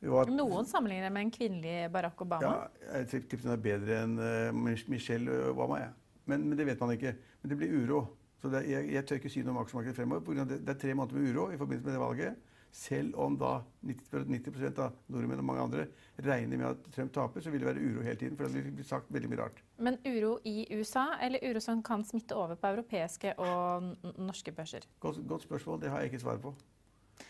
Var, 0.03 0.29
Noen 0.29 0.67
sammenligner 0.69 1.13
med 1.13 1.27
en 1.27 1.31
kvinnelig 1.33 1.77
Barack 1.93 2.21
Obama. 2.21 2.51
Ja, 2.83 2.97
jeg 2.99 3.25
tipper 3.31 3.47
hun 3.47 3.55
er 3.55 3.63
bedre 3.65 4.03
enn 4.05 4.19
uh, 4.21 4.83
Michelle 4.93 5.39
Obama. 5.53 5.81
Ja. 5.81 5.93
Men, 6.27 6.45
men, 6.49 6.59
det 6.59 6.67
vet 6.69 6.83
man 6.83 6.93
ikke. 6.93 7.15
Men 7.41 7.53
det 7.53 7.59
blir 7.63 7.73
uro. 7.81 8.03
Så 8.43 8.51
det, 8.53 8.67
jeg, 8.69 8.91
jeg, 8.93 9.07
tør 9.09 9.23
ikke 9.23 9.33
si 9.33 9.45
noe 9.45 9.55
om 9.55 9.63
aksjemarkedet 9.63 9.97
fremover. 9.97 10.45
Det, 10.45 10.61
det 10.67 10.75
er 10.75 10.83
tre 10.83 10.93
måneder 10.99 11.17
med 11.17 11.33
uro 11.33 11.49
i 11.55 11.59
forbindelse 11.61 11.89
med 11.89 11.97
det 11.97 12.03
valget. 12.03 12.53
Selv 12.77 13.17
om 13.17 13.39
da 13.41 13.55
90, 13.89 14.27
90 14.29 14.81
av 14.85 14.97
nordmenn 15.09 15.41
og 15.41 15.47
mange 15.49 15.63
andre 15.65 15.87
regner 16.27 16.61
med 16.61 16.67
at 16.69 16.91
Trump 16.93 17.15
taper, 17.15 17.41
så 17.41 17.53
vil 17.55 17.63
det 17.63 17.71
være 17.71 17.81
uro 17.81 18.05
hele 18.05 18.21
tiden. 18.21 18.37
For 18.37 18.53
det 18.53 18.67
blir 18.69 18.85
sagt 18.85 19.09
veldig 19.17 19.31
mye 19.33 19.41
rart. 19.41 19.63
Men 19.81 19.97
uro 20.05 20.35
i 20.45 20.67
USA, 20.77 21.07
eller 21.25 21.41
uro 21.47 21.63
som 21.65 21.81
kan 21.87 22.05
smitte 22.05 22.37
over 22.37 22.61
på 22.61 22.75
europeiske 22.75 23.33
og 23.41 23.95
norske 24.21 24.53
børser? 24.53 24.85
Godt, 25.01 25.23
godt 25.25 25.49
spørsmål. 25.49 25.81
Det 25.81 25.95
har 25.95 26.05
jeg 26.05 26.13
ikke 26.13 26.27
svar 26.27 26.43
på. 26.43 26.53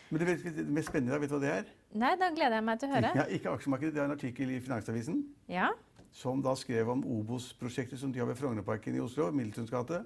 Men 0.09 0.23
det, 0.23 0.37
det 0.55 0.65
mest 0.71 0.91
spennende, 0.91 1.19
vet 1.19 1.31
du 1.31 1.35
hva 1.35 1.41
det 1.43 1.53
er? 1.53 1.71
Nei, 1.97 2.13
Da 2.19 2.29
gleder 2.35 2.59
jeg 2.59 2.67
meg 2.67 2.79
til 2.81 2.89
å 2.89 2.95
høre. 2.95 3.13
Ja, 3.17 3.25
ikke 3.37 3.55
aksjemarkedet. 3.55 3.95
Det 3.95 4.03
er 4.03 4.09
en 4.09 4.15
artikkel 4.15 4.53
i 4.55 4.59
Finansavisen 4.63 5.23
ja. 5.51 5.71
som 6.15 6.43
da 6.43 6.53
skrev 6.59 6.91
om 6.93 7.03
Obos-prosjektet 7.17 7.99
som 7.99 8.13
de 8.13 8.23
har 8.23 8.29
ved 8.29 8.39
Frognerparken 8.39 8.95
i 8.95 9.03
Oslo, 9.03 9.29
Middelstunds 9.35 9.73
gate. 9.73 10.03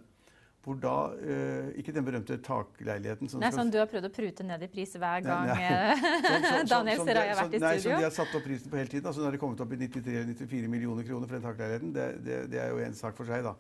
Hvor 0.62 0.78
da 0.78 0.96
eh, 1.26 1.72
Ikke 1.82 1.94
den 1.94 2.06
berømte 2.06 2.36
takleiligheten 2.46 3.30
som 3.30 3.42
Nei, 3.42 3.50
skal... 3.50 3.64
Sånn 3.64 3.72
du 3.74 3.80
har 3.82 3.88
prøvd 3.90 4.12
å 4.12 4.14
prute 4.14 4.46
ned 4.46 4.62
i 4.62 4.70
pris 4.70 4.94
hver 4.94 5.24
gang 5.26 5.50
nei, 5.50 5.56
nei. 5.58 5.96
Sånn, 6.22 6.46
sånn, 6.52 6.70
Daniel 6.70 7.02
Serai 7.02 7.24
har 7.32 7.40
vært 7.40 7.56
i 7.58 7.62
nei, 7.64 7.72
studio? 7.72 7.72
Nei, 7.72 7.80
som 7.82 7.96
de 7.98 8.06
har 8.06 8.14
satt 8.20 8.36
opp 8.38 8.46
prisen 8.46 8.74
på 8.74 8.78
hele 8.78 8.92
tiden. 8.92 9.08
Altså, 9.10 9.24
når 9.26 9.38
de 9.38 9.42
kommet 9.42 9.64
opp 9.66 9.74
i 9.74 9.80
93-94 9.82 10.70
millioner 10.70 11.08
kroner 11.08 11.32
for 11.32 11.38
den 11.40 11.48
takleiligheten, 11.48 11.96
det, 11.98 12.08
det, 12.28 12.38
det, 12.54 12.62
er 12.62 12.76
jo 12.76 12.84
en 12.86 12.98
sak 13.00 13.18
for 13.18 13.30
seg, 13.30 13.48
da. 13.48 13.56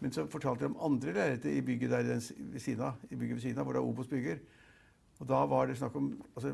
Men 0.00 0.16
så 0.16 0.24
fortalte 0.32 0.64
de 0.64 0.70
om 0.72 0.80
andre 0.88 1.12
leiligheter 1.16 1.52
i 1.52 1.60
bygget 1.64 1.92
der 1.92 2.08
ved 2.08 2.60
siden 2.64 2.88
av, 2.88 3.68
hvor 3.68 3.76
da 3.76 3.84
Obos 3.84 4.08
bygger. 4.08 4.40
Og 5.20 5.28
da 5.28 5.42
var 5.48 5.68
det 5.68 5.78
snakk 5.78 5.94
om 5.96 6.10
altså, 6.34 6.52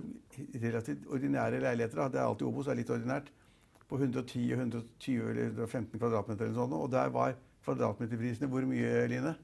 relativt 0.62 1.07
ordinære 1.11 1.61
leiligheter. 1.61 2.02
Da. 2.02 2.09
Det 2.09 2.21
er 2.21 2.26
alltid 2.26 2.47
Obos, 2.47 2.69
er 2.71 2.78
litt 2.78 2.90
ordinært. 2.90 3.33
på 3.88 3.99
110 3.99 4.52
120 4.52 5.31
eller 5.31 5.49
115 5.50 5.99
kvadratmeter 5.99 6.47
eller 6.47 6.54
sånn, 6.57 6.73
og 6.73 6.87
der 6.92 7.11
var 7.12 7.35
kvadratmeterprisene 7.66 8.49
hvor 8.49 8.64
mye, 8.64 9.02
Line? 9.11 9.35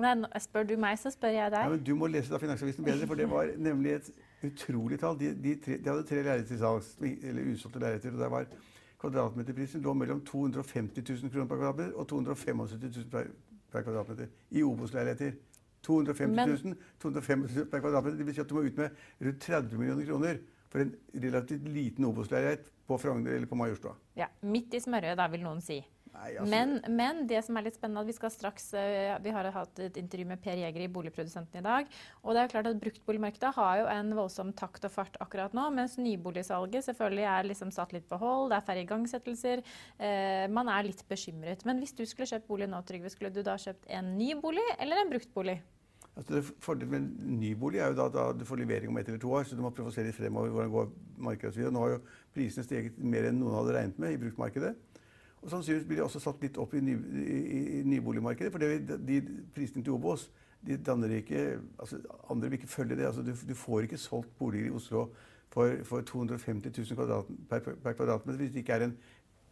Nei, 0.00 0.14
spør 0.40 0.64
du 0.64 0.76
meg, 0.80 0.96
så 0.96 1.10
spør 1.12 1.34
jeg 1.34 1.52
deg. 1.52 1.66
Ja, 1.66 1.72
men 1.74 1.82
du 1.84 1.92
må 1.98 2.08
lese 2.08 2.32
da 2.32 2.40
Finansavisen 2.40 2.86
bedre, 2.86 3.08
for 3.10 3.18
det 3.20 3.26
var 3.28 3.50
nemlig 3.58 3.98
et 3.98 4.08
utrolig 4.48 5.00
tall. 5.02 5.18
De, 5.20 5.34
de, 5.34 5.54
tre, 5.60 5.76
de 5.82 5.90
hadde 5.90 6.06
tre 6.08 6.22
leiligheter 6.22 6.54
til 6.54 6.60
salgs, 6.62 6.94
eller 7.02 7.50
usolgte 7.52 7.82
leiligheter, 7.82 8.14
og 8.14 8.22
der 8.22 8.32
var 8.32 8.48
kvadratmeterprisen 9.02 9.82
lå 9.82 9.94
mellom 9.94 10.22
250 10.26 11.04
000 11.04 11.34
kroner 11.34 11.50
per 11.50 11.60
kvadratmeter 11.60 11.98
og 11.98 12.08
275 12.08 12.78
000 12.96 13.10
per, 13.12 13.28
per 13.72 13.86
kvadratmeter 13.86 14.32
i 14.50 14.64
Obos-leiligheter. 14.66 15.36
250 15.86 16.46
000, 16.64 16.76
275 17.02 17.44
000 17.56 17.66
per 17.70 17.82
kvadratmeter. 17.84 18.18
Det 18.18 18.26
vil 18.26 18.34
si 18.36 18.42
at 18.42 18.50
du 18.50 18.56
må 18.58 18.64
ut 18.66 18.80
med 18.80 19.04
rundt 19.26 19.40
30 19.44 19.78
millioner 19.78 20.08
kroner 20.08 20.40
for 20.68 20.84
en 20.84 20.94
relativt 21.14 21.68
liten 21.72 22.04
Obos-leilighet 22.08 22.66
på 22.88 22.98
Frogner 23.00 23.36
eller 23.36 23.48
på 23.48 23.56
Majorstua. 23.56 23.94
Ja, 24.18 24.28
Midt 24.42 24.74
i 24.76 24.80
smørøyet, 24.84 25.16
da, 25.20 25.28
vil 25.32 25.44
noen 25.46 25.62
si. 25.64 25.78
Nei, 26.18 26.32
altså, 26.34 26.50
men, 26.50 26.72
men, 26.98 27.20
det 27.30 27.40
som 27.46 27.58
er 27.58 27.66
litt 27.68 27.76
spennende, 27.78 28.02
at 28.02 28.10
vi 28.10 28.16
skal 28.16 28.32
straks 28.34 28.72
uh, 28.74 29.14
Vi 29.22 29.34
har 29.34 29.48
hatt 29.54 29.82
et 29.84 29.98
intervju 30.00 30.26
med 30.32 30.42
Per 30.42 30.58
Jeger 30.58 30.82
i 30.82 30.90
Boligprodusenten 30.90 31.60
i 31.60 31.64
dag. 31.64 31.92
Og 32.24 32.34
det 32.34 32.40
er 32.40 32.48
jo 32.48 32.52
klart 32.56 32.70
at 32.72 32.80
bruktboligmarkedet 32.82 33.52
har 33.54 33.82
jo 33.82 33.86
en 33.92 34.12
voldsom 34.18 34.52
takt 34.58 34.88
og 34.88 34.94
fart 34.94 35.18
akkurat 35.22 35.54
nå. 35.56 35.68
Mens 35.76 35.94
nyboligsalget 36.00 36.88
selvfølgelig 36.88 37.28
er 37.30 37.48
liksom 37.52 37.72
satt 37.74 37.94
litt 37.94 38.08
på 38.10 38.18
hold. 38.18 38.50
Det 38.50 38.58
er 38.58 38.66
færre 38.66 38.84
igangsettelser. 38.84 39.64
Eh, 39.96 40.44
man 40.50 40.70
er 40.72 40.90
litt 40.90 41.04
bekymret. 41.08 41.64
Men 41.68 41.82
hvis 41.82 41.94
du 41.94 42.04
skulle 42.08 42.28
kjøpt 42.30 42.50
bolig 42.50 42.70
nå, 42.70 42.82
Trygve, 42.88 43.12
skulle 43.14 43.32
du 43.34 43.44
da 43.46 43.58
kjøpt 43.60 43.90
en 43.94 44.16
ny 44.18 44.32
bolig 44.42 44.64
eller 44.78 45.04
en 45.04 45.12
bruktbolig? 45.14 45.60
Altså 46.18 46.40
Fordelen 46.58 46.90
med 46.90 47.00
en 47.00 47.36
ny 47.38 47.52
bolig 47.54 47.78
er 47.78 47.92
jo 47.92 47.98
da, 48.00 48.08
da 48.10 48.24
du 48.34 48.42
får 48.46 48.58
levering 48.58 48.90
om 48.90 48.96
ett 48.98 49.06
eller 49.06 49.20
to 49.22 49.30
år, 49.30 49.44
så 49.46 49.54
du 49.54 49.62
må 49.62 49.70
prøve 49.70 49.92
å 49.92 49.94
se 49.94 50.02
litt 50.02 50.16
fremover 50.16 50.50
hvordan 50.50 50.72
går 50.72 50.88
markedet 51.28 51.52
osv. 51.52 51.68
Nå 51.70 51.84
har 51.84 51.92
jo 51.92 52.00
prisene 52.34 52.66
steget 52.66 52.98
mer 52.98 53.28
enn 53.28 53.38
noen 53.38 53.54
hadde 53.54 53.76
regnet 53.76 54.00
med 54.02 54.16
i 54.16 54.18
bruktmarkedet. 54.24 54.72
Og 55.42 55.50
Sannsynligvis 55.50 55.86
blir 55.86 56.00
de 56.00 56.04
også 56.04 56.20
satt 56.22 56.42
litt 56.42 56.58
opp 56.58 56.74
i, 56.74 56.82
ny, 56.82 56.96
i, 57.22 57.62
i 57.78 57.82
nyboligmarkedet. 57.86 58.52
For 58.52 58.62
det, 58.62 58.98
de 59.06 59.20
prisene 59.54 59.84
til 59.86 59.94
Obos 59.94 60.28
de 60.66 61.16
ikke 61.16 61.60
altså 61.78 61.98
Andre 62.30 62.50
vil 62.50 62.52
ikke 62.52 62.66
følge 62.66 62.96
det. 62.96 63.06
Altså 63.06 63.22
du, 63.22 63.32
du, 63.48 63.54
får 63.54 63.80
ikke 63.80 63.98
solgt 63.98 64.38
boliger 64.38 64.66
i 64.66 64.70
Oslo 64.70 65.08
for, 65.48 65.76
for 65.84 66.00
250 66.00 66.78
000 66.78 66.96
kvadrat, 66.96 67.24
per, 67.48 67.58
per, 67.58 67.92
kvadratmeter 67.92 68.38
hvis 68.38 68.50
det 68.52 68.58
ikke 68.58 68.72
er 68.72 68.84
en 68.84 68.96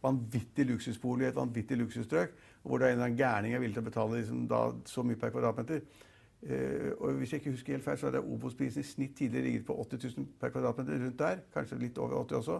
vanvittig 0.03 0.65
luksusbolig 0.65 1.25
i 1.25 1.29
et 1.29 1.35
vanvittig 1.35 1.77
luksusstrøk, 1.77 2.33
hvor 2.63 2.77
det 2.77 2.87
er 2.87 2.91
en 2.91 2.93
eller 2.93 3.05
annen 3.05 3.17
gærning 3.17 3.55
er 3.55 3.59
villig 3.59 3.75
til 3.75 3.81
å 3.81 3.87
betale 3.87 4.19
liksom, 4.19 4.43
da, 4.47 4.59
så 4.85 5.03
mye 5.03 5.17
per 5.17 5.33
kvadratmeter. 5.33 5.81
Uh, 6.37 6.91
og 6.99 7.17
hvis 7.17 7.31
jeg 7.33 7.41
ikke 7.41 7.51
husker 7.55 7.73
helt 7.73 7.83
feil, 7.83 7.97
så 7.97 8.11
hadde 8.11 8.21
Obos-prisen 8.21 8.83
i 8.83 8.85
snitt 8.85 9.15
tidligere 9.17 9.47
ligget 9.47 9.65
på 9.65 9.73
80 9.81 10.03
000 10.17 10.27
per 10.39 10.53
kvadratmeter. 10.53 10.99
rundt 11.05 11.19
der, 11.19 11.41
Kanskje 11.53 11.79
litt 11.81 11.97
over 11.97 12.19
80 12.19 12.37
også 12.37 12.59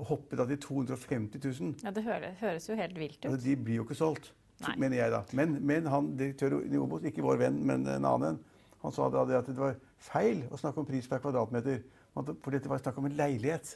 og 0.00 0.08
hoppe 0.08 0.38
da 0.38 0.46
til 0.48 0.60
250 0.64 1.60
000. 1.60 1.74
Ja, 1.84 1.92
Det 1.92 2.04
høres 2.40 2.68
jo 2.68 2.76
helt 2.78 2.96
vilt 2.98 3.18
ut. 3.20 3.30
Altså, 3.30 3.40
de 3.44 3.56
blir 3.56 3.80
jo 3.80 3.84
ikke 3.84 3.98
solgt, 3.98 4.32
Nei. 4.64 4.74
mener 4.80 5.02
jeg 5.02 5.12
da. 5.12 5.22
Men, 5.36 5.58
men 5.66 5.86
han, 5.92 6.14
direktør 6.16 6.60
i 6.64 6.80
Obos, 6.80 7.04
ikke 7.04 7.24
vår 7.24 7.40
venn, 7.44 7.60
men 7.66 7.86
en 7.86 8.08
annen, 8.08 8.40
han 8.80 8.96
sa 8.96 9.10
da 9.12 9.26
det 9.28 9.38
at 9.42 9.52
det 9.52 9.60
var 9.60 9.76
feil 10.00 10.46
å 10.48 10.58
snakke 10.60 10.80
om 10.80 10.88
pris 10.88 11.08
per 11.08 11.20
kvadratmeter. 11.20 11.82
For 12.16 12.50
dette 12.54 12.70
var 12.70 12.80
snakk 12.80 12.98
om 12.98 13.10
en 13.10 13.16
leilighet. 13.18 13.74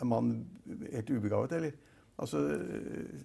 Er 0.00 0.08
man 0.08 0.36
helt 0.92 1.10
ubegavet, 1.10 1.56
eller? 1.58 1.78
Altså, 2.20 2.38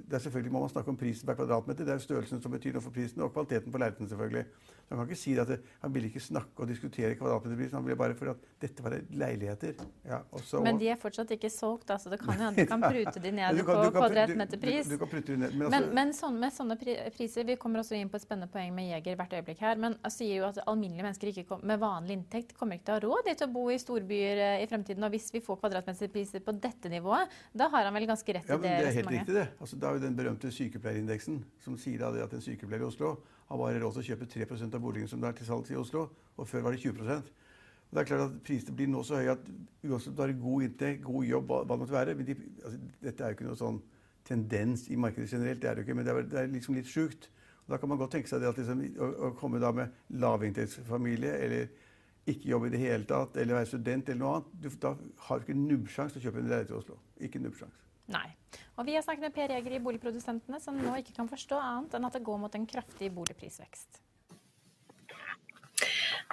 det 0.10 0.16
er 0.16 0.24
selvfølgelig 0.24 0.52
må 0.52 0.60
man 0.64 0.72
snakke 0.72 0.90
om 0.90 0.98
prisen 0.98 1.28
per 1.28 1.38
kvadratmeter. 1.38 1.86
Det 1.86 1.94
er 1.94 2.04
størrelsen 2.04 2.42
som 2.42 2.54
betyr 2.54 2.76
noe 2.76 2.84
for 2.84 2.96
prisen, 2.96 3.22
og 3.22 3.34
kvaliteten 3.36 3.72
på 3.72 3.82
leiligheten, 3.82 4.10
selvfølgelig. 4.10 4.46
Så 4.86 4.94
Han 4.94 5.00
kan 5.02 5.10
ikke 5.10 5.18
si 5.18 5.32
at 5.42 5.50
det, 5.50 5.58
han 5.82 5.94
ville 5.94 6.10
ikke 6.12 6.22
snakke 6.22 6.62
og 6.62 6.70
diskutere 6.70 7.16
kvadratmeterpris. 7.18 7.72
Han 7.74 7.86
ville 7.88 7.98
bare 7.98 8.14
for 8.18 8.30
at 8.36 8.44
dette 8.62 8.84
var 8.86 8.94
leiligheter. 9.18 9.80
Ja, 10.06 10.20
også, 10.30 10.62
men 10.62 10.78
de 10.78 10.92
er 10.94 11.00
fortsatt 11.02 11.32
ikke 11.34 11.50
solgt, 11.50 11.90
altså. 11.90 12.12
det 12.14 12.20
kan 12.22 12.38
hende 12.38 12.62
du 12.62 12.70
kan 12.70 12.86
prute 12.86 13.24
de 13.24 13.32
ned 13.34 13.62
på 13.66 13.78
kvadratmeterpris. 13.96 14.92
Du, 14.92 14.98
du, 15.02 15.16
du 15.26 15.32
ned. 15.42 15.56
Men, 15.58 15.66
altså, 15.66 15.80
men, 15.80 15.90
men 15.98 16.14
sånn, 16.14 16.38
med 16.42 16.54
sånne 16.54 16.78
priser 17.16 17.48
Vi 17.50 17.58
kommer 17.62 17.82
også 17.82 17.98
inn 17.98 18.12
på 18.14 18.20
et 18.20 18.26
spennende 18.28 18.52
poeng 18.54 18.76
med 18.78 18.92
Jeger 18.92 19.18
hvert 19.18 19.34
øyeblikk 19.40 19.64
her. 19.66 19.82
Men 19.82 19.98
jeg 20.06 20.16
sier 20.20 20.36
jo 20.44 20.48
at 20.52 20.62
alminnelige 20.70 21.08
mennesker 21.08 21.42
kom, 21.50 21.66
med 21.66 21.82
vanlig 21.82 22.20
inntekt 22.20 22.54
kommer 22.60 22.78
ikke 22.78 22.92
til 22.92 22.96
å 22.96 23.00
ha 23.00 23.06
råd 23.08 23.32
til 23.32 23.48
å 23.48 23.52
bo 23.58 23.66
i 23.74 23.80
storbyer 23.82 24.44
eh, 24.52 24.64
i 24.64 24.70
fremtiden. 24.70 25.08
Og 25.08 25.16
hvis 25.18 25.32
vi 25.34 25.42
får 25.46 25.64
kvadratmeterpriser 25.64 26.46
på 26.46 26.54
dette 26.62 26.94
nivået, 26.94 27.34
da 27.58 27.72
har 27.74 27.90
han 27.90 27.98
vel 27.98 28.06
ganske 28.14 28.38
rett 28.38 28.46
i 28.46 28.62
det 28.62 28.76
det 28.76 28.90
er 28.92 29.00
helt 29.02 29.16
riktig, 29.18 29.40
det. 29.40 29.48
Altså, 29.58 29.82
da 29.82 29.90
er 29.90 29.98
jo 29.98 30.06
den 30.06 30.18
berømte 30.18 30.54
sykepleierindeksen 30.54 31.42
som 31.66 31.80
sier 31.82 32.06
at 32.06 32.38
en 32.38 32.44
sykepleier 32.44 32.86
i 32.86 32.90
Oslo 32.92 33.16
har 33.50 33.62
bare 33.62 33.80
råd 33.82 33.98
til 33.98 34.04
å 34.04 34.08
kjøpe 34.10 34.30
3% 34.32 34.78
av 34.78 34.82
boligene 34.84 35.12
som 35.12 35.22
det 35.22 35.30
er 35.30 35.40
til 35.40 35.50
salgs 35.50 35.74
i 35.74 35.80
Oslo. 35.80 36.08
Og 36.36 36.48
før 36.50 36.66
var 36.66 36.76
det 36.76 36.82
20 36.84 37.06
og 37.86 37.96
det 37.96 38.02
er 38.02 38.08
klart 38.10 38.26
at 38.26 38.40
Prisene 38.44 38.76
blir 38.76 38.90
nå 38.92 39.02
så 39.06 39.20
høye 39.22 39.36
at 39.36 39.50
uansett 39.86 40.10
om 40.10 40.16
du 40.18 40.22
har 40.24 40.34
god 40.42 40.64
inntekt, 40.66 41.04
god 41.06 41.28
jobb, 41.30 41.46
hva, 41.52 41.60
det 41.64 41.78
måtte 41.80 41.94
være 41.96 42.16
men 42.18 42.28
de, 42.28 42.36
altså, 42.64 42.80
Dette 43.04 43.24
er 43.24 43.32
jo 43.32 43.38
ikke 43.38 43.48
noe 43.48 43.60
sånn 43.60 43.78
tendens 44.26 44.88
i 44.90 44.98
markedet 44.98 45.30
generelt, 45.32 45.62
det 45.62 45.70
er 45.70 45.78
det 45.78 45.86
ikke, 45.86 45.96
men 45.96 46.08
det 46.08 46.14
er, 46.14 46.28
det 46.32 46.40
er 46.42 46.50
liksom 46.50 46.76
litt 46.76 46.90
sjukt. 46.90 47.30
Da 47.70 47.78
kan 47.78 47.90
man 47.90 48.00
godt 48.02 48.16
tenke 48.18 48.30
seg 48.30 48.42
det 48.42 48.50
at 48.50 48.60
liksom, 48.60 48.82
å, 48.98 49.10
å, 49.28 49.32
komme 49.38 49.62
da 49.62 49.70
med 49.74 49.94
lavinntektsfamilie 50.22 51.38
eller 51.46 51.70
ikke 52.26 52.50
jobbe 52.50 52.72
i 52.72 52.74
det 52.74 52.82
hele 52.82 53.06
tatt, 53.10 53.38
eller 53.38 53.60
være 53.60 53.70
student 53.70 54.10
eller 54.10 54.22
noe 54.24 54.36
annet, 54.40 54.54
du, 54.60 54.70
da 54.82 54.96
har 55.28 55.40
du 55.40 55.46
ikke 55.46 55.60
nubbsjanse 55.60 56.18
til 56.18 56.24
å 56.24 56.26
kjøpe 56.26 56.42
en 56.42 56.50
leilighet 56.50 56.74
i 56.74 56.78
Oslo. 56.80 56.98
Ikke 57.22 57.42
nubbsjanse. 57.44 57.86
Nei. 58.12 58.28
Og 58.76 58.88
vi 58.88 58.96
har 58.98 59.04
snakket 59.06 59.28
med 59.28 59.36
Per 59.36 59.54
Jeger 59.56 59.78
i 59.78 59.84
Boligprodusentene, 59.84 60.60
som 60.62 60.78
nå 60.78 60.98
ikke 61.00 61.16
kan 61.16 61.30
forstå 61.32 61.60
annet 61.62 61.96
enn 61.96 62.08
at 62.08 62.18
det 62.18 62.26
går 62.26 62.42
mot 62.42 62.58
en 62.58 62.68
kraftig 62.70 63.12
boligprisvekst. 63.16 64.02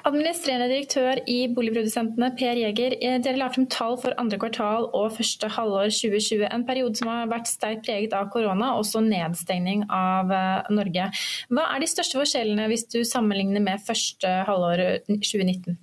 Administrerende 0.03 0.67
direktør 0.71 1.21
i 1.31 1.47
Boligprodusentene, 1.55 2.33
Per 2.39 2.59
Jæger. 2.59 2.97
Eh, 2.99 3.19
dere 3.23 3.39
la 3.39 3.49
frem 3.55 3.69
tall 3.71 3.95
for 4.03 4.17
andre 4.19 4.39
kvartal 4.41 4.89
og 4.99 5.13
første 5.15 5.51
halvår 5.55 5.93
2020. 5.95 6.49
En 6.49 6.65
periode 6.67 6.99
som 6.99 7.11
har 7.13 7.31
vært 7.31 7.51
sterkt 7.51 7.85
preget 7.87 8.17
av 8.19 8.31
korona, 8.35 8.73
også 8.79 9.03
nedstengning 9.07 9.85
av 9.91 10.33
eh, 10.35 10.73
Norge. 10.75 11.07
Hva 11.55 11.69
er 11.71 11.83
de 11.85 11.91
største 11.91 12.19
forskjellene 12.19 12.67
hvis 12.73 12.89
du 12.91 13.03
sammenligner 13.07 13.63
med 13.63 13.83
første 13.87 14.33
halvår 14.49 14.83
2019? 15.07 15.79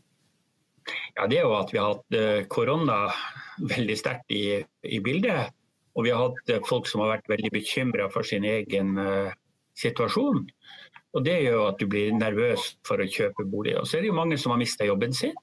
Ja, 1.16 1.28
Det 1.28 1.40
er 1.40 1.46
jo 1.46 1.56
at 1.56 1.72
vi 1.72 1.80
har 1.80 1.94
hatt 1.94 2.20
eh, 2.20 2.44
korona 2.52 3.06
veldig 3.72 3.98
sterkt 4.00 4.36
i, 4.36 4.60
i 4.84 5.00
bildet. 5.04 5.56
Og 6.00 6.06
vi 6.08 6.14
har 6.16 6.30
hatt 6.30 6.54
eh, 6.54 6.64
folk 6.68 6.88
som 6.88 7.04
har 7.04 7.18
vært 7.18 7.28
veldig 7.28 7.52
bekymra 7.52 8.08
for 8.14 8.24
sin 8.24 8.46
egen 8.48 8.96
uh, 8.96 9.34
situasjon. 9.76 10.46
Og 11.18 11.26
Det 11.26 11.36
gjør 11.44 11.66
at 11.66 11.82
du 11.82 11.90
blir 11.92 12.16
nervøs 12.16 12.70
for 12.88 13.02
å 13.02 13.10
kjøpe 13.10 13.44
bolig. 13.52 13.76
Og 13.76 13.88
så 13.88 13.98
er 13.98 14.06
det 14.06 14.12
jo 14.14 14.20
mange 14.20 14.38
som 14.40 14.54
har 14.54 14.62
mista 14.62 14.88
jobben 14.88 15.16
sin. 15.16 15.36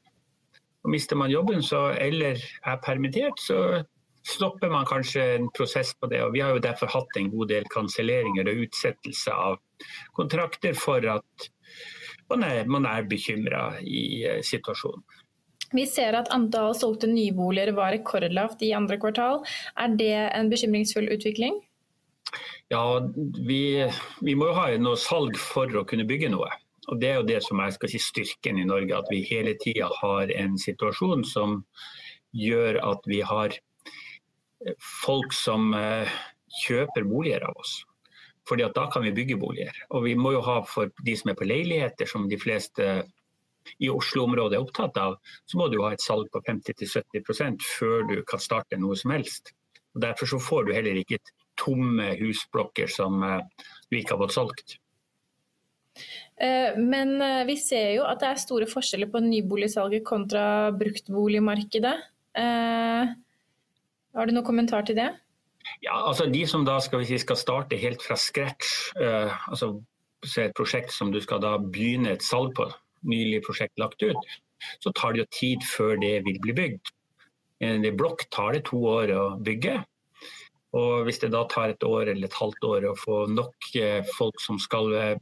Og 0.87 0.93
Mister 0.95 1.19
man 1.19 1.33
jobben 1.33 1.61
så, 1.67 1.91
eller 1.99 2.39
er 2.39 2.81
permittert, 2.85 3.43
så 3.43 3.83
stopper 4.27 4.71
man 4.71 4.87
kanskje 4.87 5.25
en 5.35 5.51
prosess 5.55 5.93
på 5.99 6.09
det. 6.09 6.23
Og 6.25 6.33
Vi 6.33 6.41
har 6.45 6.55
jo 6.55 6.63
derfor 6.63 6.89
hatt 6.95 7.19
en 7.19 7.31
god 7.35 7.51
del 7.51 7.69
kanselleringer 7.75 8.49
og 8.49 8.65
utsettelse 8.65 9.35
av 9.35 9.59
kontrakter 10.17 10.79
for 10.79 11.05
at 11.11 11.51
man 12.31 12.47
er, 12.47 12.65
man 12.71 12.87
er 12.89 13.11
bekymra 13.11 13.75
i 13.83 14.07
uh, 14.25 14.41
situasjonen. 14.47 15.05
Vi 15.75 15.87
ser 15.91 16.15
at 16.15 16.31
antall 16.35 16.75
solgte 16.79 17.09
nyboliger 17.11 17.73
var 17.75 17.95
rekordlavt 17.97 18.63
i 18.63 18.75
andre 18.77 18.99
kvartal. 19.03 19.43
Er 19.79 19.97
det 19.99 20.15
en 20.37 20.51
bekymringsfull 20.53 21.09
utvikling? 21.11 21.59
Ja, 22.71 22.83
vi, 23.47 23.87
vi 24.27 24.35
må 24.35 24.51
jo 24.51 24.57
ha 24.59 24.69
noe 24.83 24.99
salg 24.99 25.39
for 25.39 25.71
å 25.79 25.85
kunne 25.89 26.07
bygge 26.07 26.31
noe. 26.33 26.51
Og 26.87 27.01
Det 27.03 27.11
er 27.11 27.19
jo 27.19 27.27
det 27.27 27.41
som 27.43 27.61
er 27.63 27.75
si, 27.91 27.99
styrken 27.99 28.61
i 28.63 28.67
Norge, 28.67 28.95
at 28.95 29.11
vi 29.11 29.25
hele 29.27 29.57
tida 29.59 29.89
har 30.03 30.31
en 30.31 30.55
situasjon 30.59 31.25
som 31.27 31.61
gjør 32.37 32.79
at 32.85 33.07
vi 33.11 33.21
har 33.27 33.55
folk 35.03 35.35
som 35.35 35.73
uh, 35.75 36.07
kjøper 36.65 37.07
boliger 37.09 37.47
av 37.49 37.59
oss. 37.59 37.81
Fordi 38.47 38.63
at 38.63 38.77
da 38.79 38.87
kan 38.93 39.03
vi 39.03 39.15
bygge 39.15 39.39
boliger. 39.41 39.75
Og 39.91 40.07
vi 40.07 40.15
må 40.19 40.37
jo 40.37 40.45
ha 40.47 40.61
for 40.67 40.93
de 41.07 41.17
som 41.19 41.33
er 41.33 41.39
på 41.39 41.49
leiligheter, 41.49 42.07
som 42.07 42.29
de 42.31 42.39
fleste 42.39 43.01
i 43.83 43.91
Oslo-området 43.93 44.59
er 44.59 44.65
opptatt 44.65 44.99
av, 45.01 45.19
så 45.47 45.61
må 45.61 45.69
du 45.73 45.81
ha 45.83 45.93
et 45.95 46.05
salg 46.05 46.31
på 46.33 46.43
50-70% 46.47 47.67
før 47.79 48.07
du 48.11 48.19
kan 48.29 48.43
starte 48.43 48.79
noe 48.81 48.97
som 48.99 49.15
helst. 49.15 49.55
Og 49.97 50.03
Derfor 50.05 50.29
så 50.29 50.41
får 50.43 50.67
du 50.67 50.75
heller 50.77 50.99
ikke 51.01 51.19
tomme 51.57 52.13
husblokker 52.21 52.91
som 52.91 53.23
eh, 53.25 53.41
du 53.91 53.99
ikke 53.99 54.15
har 54.15 54.23
fått 54.27 54.37
solgt. 54.37 54.77
Eh, 56.37 56.77
men 56.77 57.17
eh, 57.25 57.45
vi 57.49 57.57
ser 57.61 57.95
jo 57.97 58.05
at 58.09 58.21
det 58.21 58.29
er 58.31 58.43
store 58.43 58.69
forskjeller 58.69 59.11
på 59.13 59.25
nyboligsalget 59.25 60.05
kontra 60.07 60.71
bruktboligmarkedet. 60.77 61.97
Har 62.37 64.29
du 64.29 64.33
noen 64.33 64.45
kommentar 64.45 64.85
til 64.85 64.99
det? 64.99 65.09
Ja, 65.81 65.97
altså 65.97 66.27
De 66.29 66.43
som 66.49 66.67
da 66.69 66.77
skal, 66.85 67.07
si, 67.09 67.17
skal 67.19 67.39
starte 67.41 67.79
helt 67.81 68.05
fra 68.05 68.17
scratch, 68.21 68.93
altså 69.49 69.79
et 70.37 70.53
prosjekt 70.57 70.93
som 70.93 71.09
du 71.13 71.19
skal 71.25 71.41
da 71.41 71.55
begynne 71.57 72.13
et 72.13 72.25
salg 72.25 72.53
på, 72.57 72.69
nylig 73.09 73.43
prosjekt 73.47 73.79
lagt 73.81 74.03
ut, 74.03 74.37
så 74.83 74.93
tar 74.97 75.15
det 75.15 75.25
jo 75.25 75.33
tid 75.39 75.67
før 75.67 75.97
det 76.01 76.15
vil 76.27 76.41
bli 76.43 76.55
bygd. 76.57 76.93
En 77.67 77.87
blokk 77.97 78.27
tar 78.35 78.57
det 78.57 78.67
to 78.69 78.83
år 78.91 79.13
å 79.17 79.25
bygge. 79.41 79.79
Og 80.77 81.07
hvis 81.07 81.23
det 81.23 81.33
da 81.33 81.45
tar 81.49 81.73
et 81.73 81.87
år 81.87 82.11
eller 82.13 82.29
et 82.29 82.37
halvt 82.41 82.69
år 82.69 82.91
å 82.91 82.99
få 82.99 83.23
nok 83.33 83.71
eh, 83.81 84.03
folk 84.17 84.41
som 84.43 84.59
skal 84.61 84.93
eh, 84.99 85.15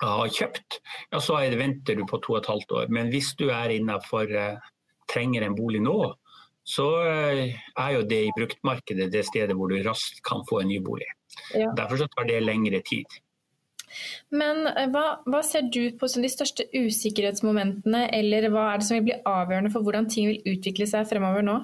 ha 0.00 0.26
kjøpt, 0.30 0.78
ja 1.12 1.20
så 1.20 1.42
venter 1.58 1.98
du 1.98 2.06
på 2.08 2.20
to 2.24 2.36
og 2.36 2.42
et 2.42 2.52
halvt 2.52 2.76
år. 2.80 2.92
Men 2.94 3.12
hvis 3.12 3.34
du 3.40 3.50
er 3.50 3.74
innafor 3.74 4.30
eh, 4.30 4.70
trenger 5.12 5.44
en 5.44 5.56
bolig 5.58 5.82
nå, 5.84 5.98
så 6.64 6.86
er 7.04 7.90
jo 7.92 8.06
det 8.08 8.22
i 8.24 8.32
bruktmarkedet 8.38 9.10
det 9.12 9.26
stedet 9.28 9.52
hvor 9.52 9.68
du 9.68 9.82
raskt 9.84 10.22
kan 10.24 10.40
få 10.48 10.62
en 10.62 10.70
ny 10.72 10.78
bolig. 10.80 11.10
Ja. 11.52 11.68
Derfor 11.76 12.00
så 12.00 12.08
tar 12.14 12.24
det 12.30 12.40
lengre 12.40 12.80
tid. 12.88 13.18
Men 14.34 14.64
hva, 14.94 15.04
hva, 15.28 15.42
ser 15.46 15.68
du 15.72 15.82
på 15.98 16.08
som 16.10 16.24
de 16.24 16.30
største 16.32 16.66
usikkerhetsmomentene, 16.74 18.06
eller 18.16 18.48
hva 18.52 18.70
er 18.72 18.82
det 18.82 18.88
som 18.88 18.98
vil 18.98 19.08
bli 19.10 19.20
avgjørende 19.22 19.72
for 19.74 19.86
hvordan 19.86 20.10
ting 20.10 20.30
vil 20.32 20.56
utvikle 20.56 20.88
seg 20.90 21.08
fremover 21.10 21.46
nå? 21.46 21.60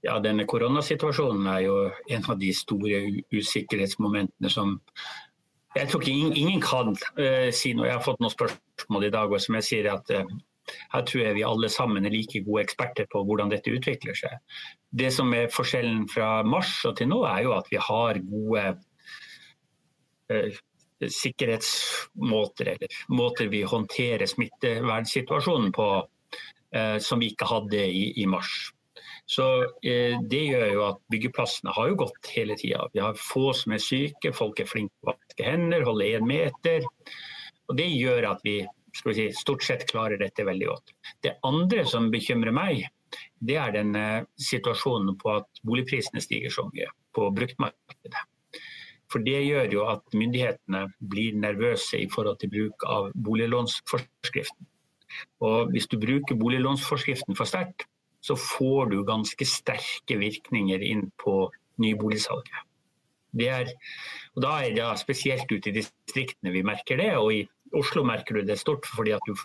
Ja, 0.00 0.16
denne 0.24 0.46
Koronasituasjonen 0.48 1.48
er 1.52 1.64
jo 1.66 1.74
en 2.08 2.30
av 2.32 2.38
de 2.40 2.54
store 2.56 3.02
usikkerhetsmomentene 3.36 4.52
som 4.52 4.78
jeg 5.76 5.86
tror 5.86 6.02
ikke 6.02 6.12
ingen, 6.12 6.32
ingen 6.36 6.62
kan 6.62 6.94
uh, 6.94 7.50
si 7.54 7.74
noe. 7.76 7.86
Jeg 7.86 7.98
har 7.98 8.02
fått 8.02 8.22
noen 8.22 8.32
spørsmål 8.32 9.06
i 9.06 9.12
dag 9.14 9.30
og 9.30 9.42
som 9.42 9.58
jeg 9.60 9.66
sier 9.68 9.90
at 9.92 10.08
uh, 10.16 10.32
her 10.94 11.04
tror 11.06 11.22
jeg 11.22 11.36
vi 11.36 11.44
alle 11.46 11.70
sammen 11.72 12.06
er 12.06 12.14
like 12.14 12.42
gode 12.46 12.64
eksperter 12.64 13.06
på 13.12 13.22
hvordan 13.26 13.52
dette 13.52 13.72
utvikler 13.74 14.16
seg. 14.18 14.40
Det 14.90 15.12
som 15.14 15.30
er 15.36 15.52
forskjellen 15.52 16.08
fra 16.10 16.40
mars 16.46 16.72
og 16.88 16.96
til 16.98 17.10
nå, 17.12 17.22
er 17.28 17.44
jo 17.46 17.54
at 17.54 17.70
vi 17.70 17.78
har 17.90 18.22
gode 18.24 18.64
uh, 20.32 20.60
sikkerhetsmåter, 21.08 22.74
eller 22.74 22.98
måter 23.08 23.48
vi 23.52 23.62
håndterer 23.68 24.26
smittevernsituasjonen 24.28 25.72
på, 25.72 25.88
som 27.02 27.18
vi 27.18 27.32
ikke 27.32 27.48
hadde 27.50 27.80
i, 27.82 28.02
i 28.22 28.26
mars. 28.30 28.50
Så 29.30 29.62
eh, 29.62 30.18
Det 30.30 30.42
gjør 30.42 30.66
jo 30.72 30.84
at 30.88 31.00
byggeplassene 31.12 31.74
har 31.76 31.90
jo 31.92 31.98
gått 32.02 32.30
hele 32.34 32.56
tida. 32.58 32.88
Vi 32.94 33.02
har 33.02 33.18
få 33.18 33.52
som 33.54 33.76
er 33.76 33.82
syke, 33.82 34.32
folk 34.34 34.58
er 34.58 34.66
flinke 34.70 34.90
til 34.96 35.06
å 35.06 35.12
vaske 35.12 35.46
hender, 35.46 35.86
holde 35.86 36.08
én 36.16 36.26
meter. 36.26 36.86
Og 37.70 37.76
Det 37.78 37.86
gjør 37.86 38.32
at 38.32 38.42
vi, 38.46 38.56
vi 39.06 39.14
si, 39.14 39.28
stort 39.38 39.66
sett 39.66 39.86
klarer 39.90 40.18
dette 40.18 40.46
veldig 40.46 40.72
godt. 40.72 40.94
Det 41.22 41.36
andre 41.46 41.86
som 41.86 42.10
bekymrer 42.10 42.54
meg, 42.54 42.88
det 43.38 43.58
er 43.62 43.76
den 43.78 43.94
eh, 43.98 44.26
situasjonen 44.50 45.14
på 45.20 45.36
at 45.38 45.62
boligprisene 45.66 46.22
stiger 46.22 46.50
så 46.54 46.66
mye 46.72 46.90
på 47.14 47.30
bruktmarkedet. 47.34 48.26
For 49.10 49.22
Det 49.26 49.40
gjør 49.42 49.72
jo 49.74 49.86
at 49.90 50.02
myndighetene 50.14 50.84
blir 51.12 51.38
nervøse 51.38 51.98
i 51.98 52.08
forhold 52.10 52.38
til 52.40 52.52
bruk 52.52 52.86
av 52.86 53.10
boliglånsforskriften. 53.14 54.66
Og 55.42 55.72
Hvis 55.74 55.88
du 55.90 55.98
bruker 55.98 56.38
boliglånsforskriften 56.38 57.36
for 57.36 57.50
sterkt, 57.50 57.88
så 58.22 58.36
får 58.36 58.92
du 58.92 59.00
ganske 59.04 59.46
sterke 59.48 60.18
virkninger 60.20 60.82
inn 60.84 61.08
på 61.18 61.50
nyboligsalget. 61.80 62.66
Er, 63.40 63.70
og 64.34 64.42
da 64.42 64.56
er 64.64 64.74
det 64.74 64.86
spesielt 65.00 65.50
ute 65.50 65.70
i 65.70 65.76
distriktene 65.76 66.52
vi 66.52 66.64
merker 66.66 66.98
det, 66.98 67.12
og 67.16 67.32
i 67.32 67.44
Oslo 67.78 68.02
merker 68.04 68.40
du 68.40 68.46
det 68.46 68.58
stort 68.58 68.88
fordi 68.90 69.14
at 69.14 69.26
du 69.26 69.36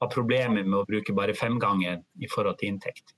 har 0.00 0.10
problemer 0.12 0.64
med 0.64 0.78
å 0.80 0.86
bruke 0.88 1.14
bare 1.14 1.36
femgangen 1.36 2.02
i 2.18 2.30
forhold 2.32 2.58
til 2.60 2.72
inntekt. 2.72 3.12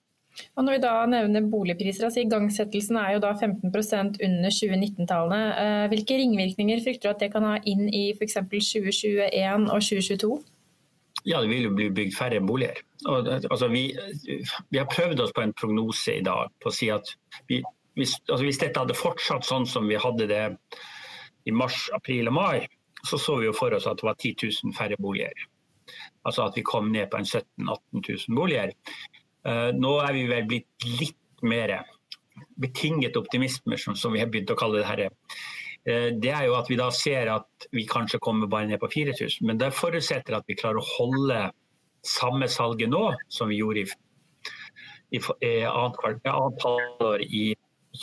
Og 0.56 0.64
når 0.64 0.76
vi 0.76 0.82
da 0.82 0.92
nevner 1.10 1.48
boligpriser, 1.50 2.06
altså 2.08 2.22
Igangsettelsen 2.22 2.98
er 3.00 3.14
jo 3.16 3.22
da 3.24 3.32
15% 3.38 4.20
under 4.26 4.54
2019-tallene. 4.54 5.40
Eh, 5.62 5.86
hvilke 5.92 6.18
ringvirkninger 6.20 6.84
frykter 6.84 7.08
du 7.08 7.14
at 7.14 7.24
det 7.24 7.32
kan 7.34 7.46
ha 7.46 7.56
inn 7.68 7.88
i 7.88 8.08
f.eks. 8.14 8.38
2021 8.42 9.66
og 9.68 9.82
2022? 9.82 10.38
Ja, 11.26 11.40
det 11.42 11.50
vil 11.50 11.66
jo 11.66 11.74
bli 11.74 11.88
bygd 11.94 12.14
færre 12.16 12.40
boliger. 12.44 12.78
Og, 13.06 13.26
altså, 13.50 13.68
vi, 13.68 13.90
vi, 14.70 14.78
har 14.78 14.88
prøvd 14.90 15.20
oss 15.24 15.34
på 15.34 15.44
en 15.44 15.54
prognose 15.58 16.18
i 16.20 16.24
dag 16.24 16.50
på 16.62 16.70
å 16.70 16.74
si 16.74 16.90
at 16.94 17.10
vi, 17.50 17.60
hvis, 17.98 18.14
altså, 18.28 18.44
hvis, 18.46 18.60
dette 18.62 18.80
hadde 18.80 18.96
fortsatt 18.96 19.46
sånn 19.46 19.66
som 19.68 19.88
vi 19.90 19.98
hadde 20.00 20.28
det 20.30 20.44
i 21.48 21.54
mars, 21.54 21.88
april 21.96 22.30
og 22.30 22.38
mai, 22.38 22.66
så 23.06 23.18
så 23.18 23.38
vi 23.38 23.46
jo 23.46 23.54
for 23.56 23.74
oss 23.74 23.86
at 23.86 24.00
det 24.00 24.06
var 24.06 24.18
10 24.18 24.34
000 24.64 24.76
færre 24.78 24.98
boliger. 25.00 25.46
Altså 26.26 26.44
at 26.48 26.56
vi 26.58 26.66
kom 26.66 26.90
ned 26.92 27.08
på 27.10 27.20
en 27.20 27.26
17 27.26 27.44
000-18 27.66 28.28
000 28.28 28.36
boliger. 28.36 28.72
Uh, 29.46 29.70
nå 29.76 29.94
er 30.02 30.16
vi 30.16 30.26
vel 30.30 30.48
blitt 30.50 30.88
litt 30.98 31.46
mer 31.46 31.76
betinget 32.58 33.16
optimisme, 33.18 33.78
som, 33.78 34.12
vi 34.12 34.22
har 34.22 34.30
begynt 34.30 34.50
å 34.50 34.58
kalle 34.58 34.80
det 34.80 34.88
her 34.88 35.04
Eh, 35.88 36.10
det 36.20 36.32
er 36.34 36.48
jo 36.48 36.56
at 36.58 36.68
vi 36.68 36.76
da 36.78 36.88
ser 36.94 37.30
at 37.32 37.68
vi 37.72 37.86
kanskje 37.88 38.20
kommer 38.22 38.50
bare 38.50 38.68
ned 38.68 38.80
på 38.82 38.90
4000. 38.92 39.46
Men 39.46 39.60
det 39.60 39.72
forutsetter 39.76 40.36
at 40.36 40.48
vi 40.48 40.58
klarer 40.58 40.82
å 40.82 40.90
holde 40.96 41.38
samme 42.06 42.48
salget 42.50 42.90
nå 42.92 43.04
som 43.32 43.50
vi 43.50 43.60
gjorde 43.60 43.84
i, 43.84 43.86
i, 45.16 45.20
i 45.20 45.54
annet, 45.68 46.02
annet 46.28 46.66
halvår 46.66 47.24
i 47.24 47.46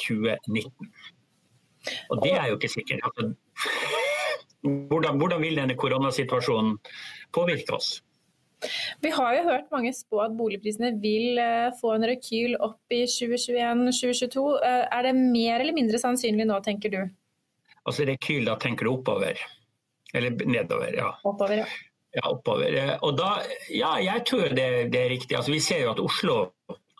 2019. 0.02 0.89
Og 2.10 2.24
det 2.24 2.34
er 2.34 2.50
jo 2.50 2.58
ikke 2.58 2.74
sikkert. 2.74 3.06
Altså, 3.06 3.30
hvordan, 4.89 5.21
hvordan 5.21 5.43
vil 5.45 5.62
denne 5.62 5.78
koronasituasjonen 5.78 6.80
påvirke 7.36 7.78
oss? 7.78 8.00
Vi 9.04 9.12
har 9.13 9.36
jo 9.38 9.44
hørt 9.50 9.72
mange 9.74 9.91
spå 9.96 10.22
at 10.24 10.36
boligprisene 10.38 10.94
vil 11.02 11.39
eh, 11.41 11.74
få 11.80 11.96
en 11.96 12.08
rekyl 12.08 12.56
opp 12.63 12.96
i 12.96 13.04
2021-2022. 13.10 14.46
Eh, 14.65 14.86
er 14.98 15.08
det 15.08 15.15
mer 15.20 15.60
eller 15.60 15.76
mindre 15.76 16.02
sannsynlig 16.02 16.48
nå, 16.50 16.60
tenker 16.65 16.94
du? 16.94 17.02
Altså 17.86 18.08
rekyl, 18.08 18.46
da 18.48 18.56
tenker 18.62 18.88
du 18.88 18.96
oppover. 18.96 19.41
Eller 20.15 20.46
nedover, 20.48 20.96
ja. 20.96 21.12
Oppover, 21.28 21.62
ja. 21.63 21.68
Ja, 22.15 22.30
oppover. 22.32 22.78
Og 23.04 23.18
da, 23.20 23.41
ja, 23.68 23.98
jeg 24.00 24.24
tror 24.30 24.54
det, 24.56 24.68
det 24.94 25.02
er 25.02 25.12
riktig. 25.12 25.36
Altså, 25.36 25.52
vi 25.52 25.60
ser 25.60 25.84
jo 25.84 25.91
at 25.91 26.00
Oslo 26.00 26.38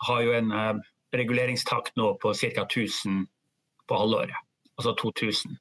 har 0.10 0.22
jo 0.26 0.34
en 0.36 0.52
uh, 0.52 0.82
reguleringstakt 1.16 1.96
nå 1.96 2.12
på 2.20 2.34
ca. 2.36 2.66
1000 2.68 3.24
på 3.88 4.00
halvåret. 4.02 4.36
Altså 4.76 4.92
2000. 5.00 5.56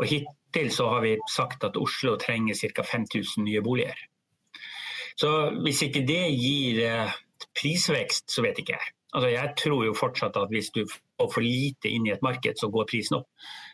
Og 0.00 0.08
hittil 0.10 0.72
så 0.74 0.88
har 0.90 1.04
vi 1.06 1.14
sagt 1.30 1.64
at 1.64 1.78
Oslo 1.78 2.16
trenger 2.18 2.58
ca. 2.58 2.82
5000 2.82 3.46
nye 3.46 3.62
boliger. 3.62 3.94
Så 5.20 5.30
hvis 5.64 5.82
ikke 5.84 6.04
det 6.08 6.22
gir 6.32 6.80
uh, 6.88 7.16
prisvekst, 7.58 8.30
så 8.32 8.44
vet 8.44 8.60
ikke 8.62 8.76
jeg. 8.76 8.92
Altså, 9.12 9.28
jeg 9.32 9.54
tror 9.58 9.84
jo 9.84 9.96
fortsatt 9.98 10.38
at 10.38 10.52
hvis 10.52 10.70
du 10.74 10.84
får 10.86 11.32
for 11.34 11.44
lite 11.44 11.90
inn 11.90 12.06
i 12.06 12.14
et 12.14 12.22
marked, 12.24 12.56
så 12.60 12.70
går 12.70 12.88
prisen 12.90 13.18
opp. 13.18 13.28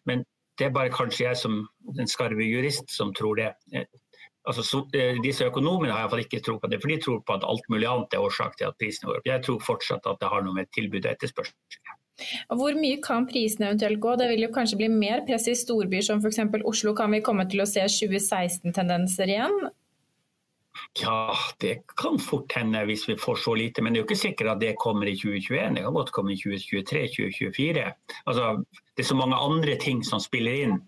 Men 0.09 0.25
det 0.59 0.69
er 0.69 0.75
bare 0.75 0.93
kanskje 0.95 1.27
jeg 1.27 1.39
som 1.39 1.61
en 2.01 2.11
skarve 2.11 2.47
jurist 2.49 2.89
som 2.93 3.13
tror 3.15 3.37
det. 3.43 3.51
Eh, 3.75 3.85
altså, 4.49 4.65
så, 4.65 4.81
eh, 4.97 5.21
disse 5.23 5.45
økonomene 5.45 5.93
har 5.93 6.07
iallfall 6.07 6.25
ikke 6.25 6.41
tro 6.41 6.57
på 6.63 6.71
det, 6.73 6.81
for 6.81 6.93
de 6.93 6.99
tror 7.05 7.21
på 7.21 7.37
at 7.37 7.45
alt 7.45 7.69
mulig 7.69 7.91
annet 7.91 8.17
er 8.17 8.25
årsak 8.25 8.57
til 8.57 8.71
at 8.71 8.81
prisene 8.81 9.11
går 9.11 9.21
opp. 9.21 9.29
Jeg 9.29 9.45
tror 9.45 9.61
fortsatt 9.69 10.09
at 10.09 10.25
det 10.25 10.33
har 10.33 10.47
noe 10.47 10.57
med 10.57 10.73
tilbud 10.73 11.05
og 11.05 11.13
etterspørsel 11.13 11.55
hvor 12.49 12.77
mye 12.81 12.97
kan 13.05 13.27
prisene 13.29 13.67
eventuelt 13.69 14.01
gå? 14.01 14.15
Det 14.17 14.29
vil 14.31 14.47
jo 14.47 14.53
kanskje 14.55 14.79
bli 14.81 14.87
mer 14.89 15.25
press 15.27 15.49
i 15.53 15.57
storbyer 15.59 16.05
som 16.07 16.23
f.eks. 16.23 16.39
Oslo. 16.65 16.95
Kan 16.97 17.13
vi 17.13 17.21
komme 17.25 17.45
til 17.51 17.61
å 17.61 17.69
se 17.69 17.83
2016-tendenser 17.85 19.33
igjen? 19.35 19.67
Ja, 21.01 21.35
det 21.61 21.83
kan 22.01 22.19
fort 22.19 22.53
hende 22.57 22.85
hvis 22.89 23.09
vi 23.09 23.17
får 23.21 23.37
så 23.45 23.55
lite. 23.55 23.83
Men 23.83 23.93
det 23.93 23.99
er 23.99 24.03
jo 24.03 24.09
ikke 24.09 24.21
sikkert 24.21 24.51
at 24.55 24.61
det 24.61 24.79
kommer 24.81 25.07
i 25.07 25.17
2021. 25.17 25.75
Det 25.77 25.85
kan 25.85 25.95
godt 25.95 26.13
komme 26.13 26.33
i 26.33 26.41
2023-2024. 26.41 27.93
Altså, 28.27 28.45
det 28.97 29.05
er 29.05 29.09
så 29.11 29.19
mange 29.19 29.37
andre 29.37 29.77
ting 29.81 30.05
som 30.05 30.21
spiller 30.21 30.53
inn 30.67 30.79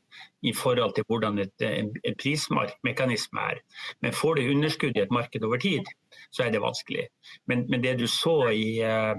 i 0.42 0.52
forhold 0.54 0.94
til 0.94 1.04
hvordan 1.08 1.38
et, 1.42 1.62
en 1.62 2.16
prismekanisme 2.22 3.40
er. 3.40 3.60
Men 4.00 4.12
får 4.16 4.34
du 4.34 4.50
underskudd 4.50 4.96
i 4.96 5.04
et 5.04 5.14
marked 5.14 5.44
over 5.44 5.58
tid, 5.62 5.84
så 6.32 6.42
er 6.46 6.50
det 6.54 6.64
vanskelig. 6.64 7.08
Men, 7.46 7.66
men 7.70 7.82
det 7.84 7.98
du 8.00 8.06
så 8.06 8.48
i 8.54 8.80
uh, 8.80 8.88
eh, 8.88 9.16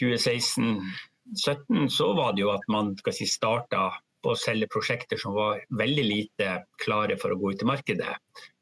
2016-2017, 0.00 1.88
så 1.88 2.12
var 2.16 2.32
det 2.32 2.42
jo 2.42 2.50
at 2.54 2.64
man 2.68 2.96
skal 2.98 3.12
si, 3.16 3.26
starta 3.30 3.90
på 4.24 4.32
å 4.32 4.38
selge 4.40 4.70
prosjekter 4.72 5.20
som 5.20 5.36
var 5.36 5.60
veldig 5.78 6.04
lite 6.06 6.56
klare 6.80 7.18
for 7.20 7.34
å 7.34 7.38
gå 7.40 7.52
ut 7.52 7.64
i 7.64 7.68
markedet. 7.68 8.14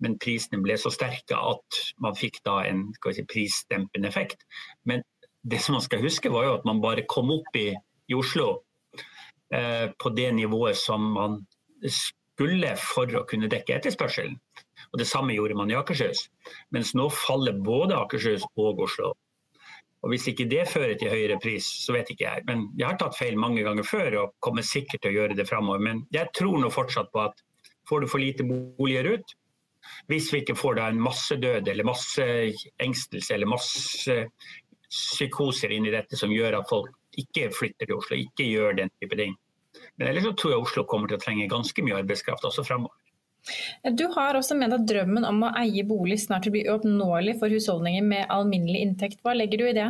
Men 0.02 0.18
prisene 0.22 0.60
ble 0.64 0.76
så 0.80 0.90
sterke 0.92 1.38
at 1.38 1.80
man 2.02 2.18
fikk 2.18 2.40
da 2.46 2.60
en 2.66 2.88
si, 3.06 3.24
prisdempende 3.30 4.10
effekt. 4.10 4.42
Men 4.88 5.06
det 5.42 5.62
som 5.62 5.78
man 5.78 5.84
skal 5.84 6.02
huske 6.02 6.30
var 6.32 6.46
jo 6.48 6.58
at 6.58 6.68
man 6.68 6.82
bare 6.82 7.06
kom 7.10 7.30
opp 7.34 7.56
i, 7.58 7.70
i 8.10 8.18
Oslo 8.18 8.64
eh, 9.54 9.88
på 9.94 10.14
det 10.18 10.28
nivået 10.36 10.78
som 10.78 11.06
man 11.14 11.40
skulle 11.82 12.74
for 12.80 13.10
å 13.18 13.26
kunne 13.28 13.50
dekke 13.50 13.78
etterspørselen. 13.78 14.38
Og 14.92 14.98
Det 14.98 15.08
samme 15.08 15.34
gjorde 15.34 15.56
man 15.58 15.70
i 15.70 15.78
Akershus. 15.78 16.26
Mens 16.74 16.94
nå 16.98 17.08
faller 17.14 17.58
både 17.64 17.96
Akershus 17.98 18.44
og 18.56 18.82
Oslo. 18.86 19.12
Og 20.02 20.10
Hvis 20.10 20.26
ikke 20.32 20.48
det 20.50 20.64
fører 20.66 20.96
til 20.98 21.12
høyere 21.12 21.38
pris, 21.42 21.66
så 21.84 21.94
vet 21.94 22.10
ikke 22.10 22.26
jeg. 22.26 22.42
Men 22.48 22.64
Jeg 22.78 22.88
har 22.88 22.98
tatt 22.98 23.18
feil 23.18 23.38
mange 23.38 23.62
ganger 23.62 23.86
før 23.86 24.16
og 24.24 24.34
kommer 24.42 24.66
sikkert 24.66 25.04
til 25.04 25.12
å 25.12 25.18
gjøre 25.20 25.36
det 25.38 25.46
framover. 25.46 25.78
Men 25.78 26.02
jeg 26.14 26.32
tror 26.34 26.58
nå 26.58 26.72
fortsatt 26.74 27.12
på 27.14 27.22
at 27.22 27.44
får 27.88 28.02
du 28.02 28.10
for 28.10 28.22
lite 28.22 28.46
boliger 28.46 29.12
ut, 29.14 29.36
hvis 30.10 30.32
vi 30.32 30.42
ikke 30.42 30.58
får 30.58 30.76
da 30.78 30.88
en 30.90 31.00
masse 31.02 31.36
død 31.42 31.68
eller 31.68 31.86
masse 31.86 32.26
engstelse 32.82 33.34
eller 33.34 33.50
masse 33.50 34.16
psykoser 34.92 35.72
inn 35.74 35.86
i 35.88 35.94
dette 35.94 36.18
som 36.18 36.32
gjør 36.32 36.60
at 36.60 36.68
folk 36.70 36.92
ikke 37.18 37.50
flytter 37.54 37.88
til 37.88 37.98
Oslo, 37.98 38.18
ikke 38.18 38.46
gjør 38.46 38.78
den 38.78 38.92
type 39.00 39.18
ting. 39.18 39.34
Men 39.96 40.08
ellers 40.08 40.28
så 40.28 40.34
tror 40.36 40.54
jeg 40.54 40.64
Oslo 40.66 40.84
kommer 40.88 41.10
til 41.10 41.18
å 41.18 41.22
trenge 41.22 41.50
ganske 41.50 41.84
mye 41.84 41.98
arbeidskraft 42.02 42.44
også 42.48 42.64
framover. 42.66 42.96
Du 43.98 44.04
har 44.14 44.38
også 44.38 44.54
ment 44.54 44.74
at 44.76 44.86
drømmen 44.86 45.26
om 45.26 45.42
å 45.46 45.52
eie 45.58 45.82
bolig 45.86 46.20
snart 46.22 46.46
vil 46.46 46.54
bli 46.56 46.64
uoppnåelig 46.70 47.36
for 47.40 47.50
husholdninger 47.50 48.04
med 48.06 48.30
alminnelig 48.30 48.84
inntekt. 48.86 49.22
Hva 49.24 49.34
legger 49.34 49.62
du 49.62 49.68
i 49.68 49.76
det? 49.76 49.88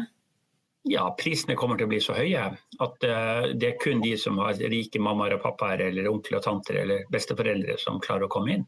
Ja, 0.89 1.05
Prisene 1.19 1.55
kommer 1.55 1.79
til 1.79 1.87
å 1.87 1.93
bli 1.93 2.01
så 2.03 2.17
høye 2.17 2.47
at 2.57 3.05
uh, 3.07 3.53
det 3.55 3.69
er 3.69 3.79
kun 3.83 4.01
de 4.03 4.17
som 4.19 4.41
har 4.43 4.59
rike 4.73 4.99
mammaer 4.99 5.37
og 5.37 5.45
pappaer 5.45 5.85
eller 5.85 6.09
onkler 6.11 6.41
og 6.41 6.47
tanter 6.49 6.81
eller 6.81 7.05
besteforeldre 7.13 7.77
som 7.79 8.01
klarer 8.03 8.27
å 8.27 8.33
komme 8.33 8.57
inn. 8.57 8.67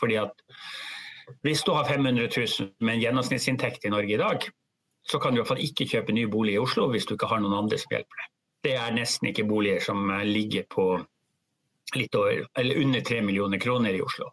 Fordi 0.00 0.20
at 0.20 0.44
Hvis 1.42 1.64
du 1.66 1.72
har 1.74 1.88
500 1.88 2.28
000 2.30 2.68
med 2.86 2.94
en 2.94 3.00
gjennomsnittsinntekt 3.02 3.84
i 3.84 3.90
Norge 3.90 4.14
i 4.14 4.20
dag, 4.20 4.44
så 5.10 5.18
kan 5.18 5.32
du 5.34 5.38
i 5.38 5.40
hvert 5.40 5.48
fall 5.48 5.64
ikke 5.64 5.86
kjøpe 5.90 6.14
ny 6.14 6.26
bolig 6.30 6.54
i 6.54 6.60
Oslo 6.62 6.86
hvis 6.92 7.06
du 7.06 7.16
ikke 7.16 7.26
har 7.30 7.40
noen 7.42 7.56
andre 7.64 7.78
som 7.82 7.90
hjelper 7.90 8.20
deg. 8.20 8.28
Det 8.62 8.74
er 8.78 8.94
nesten 8.94 9.30
ikke 9.32 9.46
boliger 9.48 9.82
som 9.82 10.06
ligger 10.26 10.68
på 10.70 10.86
litt 11.94 12.14
over, 12.18 12.46
eller 12.58 12.80
under 12.82 13.00
3 13.00 13.20
millioner 13.22 13.60
kroner 13.62 13.94
i 13.94 14.02
Oslo. 14.02 14.32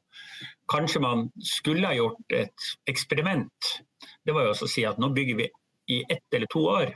Kanskje 0.72 1.02
man 1.04 1.28
skulle 1.44 1.88
ha 1.88 1.94
gjort 1.94 2.34
et 2.34 2.70
eksperiment. 2.90 3.74
Det 4.26 4.34
var 4.34 4.48
jo 4.48 4.54
også 4.56 4.70
å 4.70 4.74
si 4.74 4.86
at 4.88 5.00
nå 5.02 5.12
bygger 5.14 5.40
vi 5.44 5.50
i 5.94 6.00
ett 6.10 6.34
eller 6.34 6.48
to 6.52 6.64
år 6.72 6.94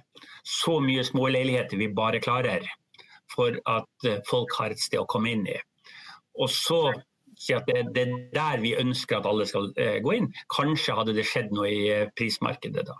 så 0.47 0.79
mye 0.79 1.03
småleiligheter 1.03 1.77
vi 1.77 1.89
bare 1.93 2.23
klarer 2.23 2.63
for 3.33 3.59
at 3.67 4.07
folk 4.29 4.55
har 4.57 4.71
et 4.71 4.81
sted 4.81 5.01
å 5.01 5.09
komme 5.11 5.33
inn 5.35 5.43
i. 5.51 5.57
Og 6.39 6.49
så 6.53 6.81
si 7.37 7.53
at 7.53 7.67
det, 7.69 7.83
det, 7.95 8.07
er 8.07 8.29
der 8.33 8.61
vi 8.63 8.73
ønsker 8.79 9.19
at 9.19 9.29
alle 9.29 9.45
skal 9.49 9.69
eh, 9.77 9.99
gå 10.03 10.15
inn. 10.17 10.29
Kanskje 10.53 10.95
hadde 10.97 11.15
det 11.17 11.27
skjedd 11.27 11.53
noe 11.55 11.69
i 11.69 11.81
eh, 11.93 12.07
prismarkedet 12.17 12.85
da. 12.87 12.97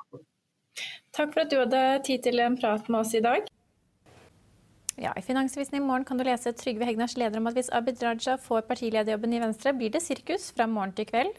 Takk 1.16 1.34
for 1.34 1.44
at 1.46 1.54
du 1.54 1.58
hadde 1.64 1.84
tid 2.06 2.26
til 2.28 2.44
en 2.44 2.58
prat 2.60 2.90
med 2.92 3.02
oss 3.02 3.16
i 3.18 3.24
dag. 3.24 3.47
Ja, 5.00 5.12
I 5.14 5.22
Finansavisen 5.22 5.76
i 5.78 5.80
morgen 5.80 6.06
kan 6.10 6.18
du 6.18 6.24
lese 6.26 6.50
Trygve 6.58 6.86
Hegnars 6.88 7.14
leder 7.22 7.38
om 7.38 7.46
at 7.46 7.54
hvis 7.54 7.68
Abid 7.70 8.00
Raja 8.02 8.34
får 8.42 8.64
partilederjobben 8.66 9.36
i 9.38 9.42
Venstre, 9.44 9.70
blir 9.78 9.92
det 9.94 10.02
sirkus 10.02 10.48
fra 10.58 10.66
morgen 10.66 10.96
til 10.98 11.06
kveld. 11.06 11.36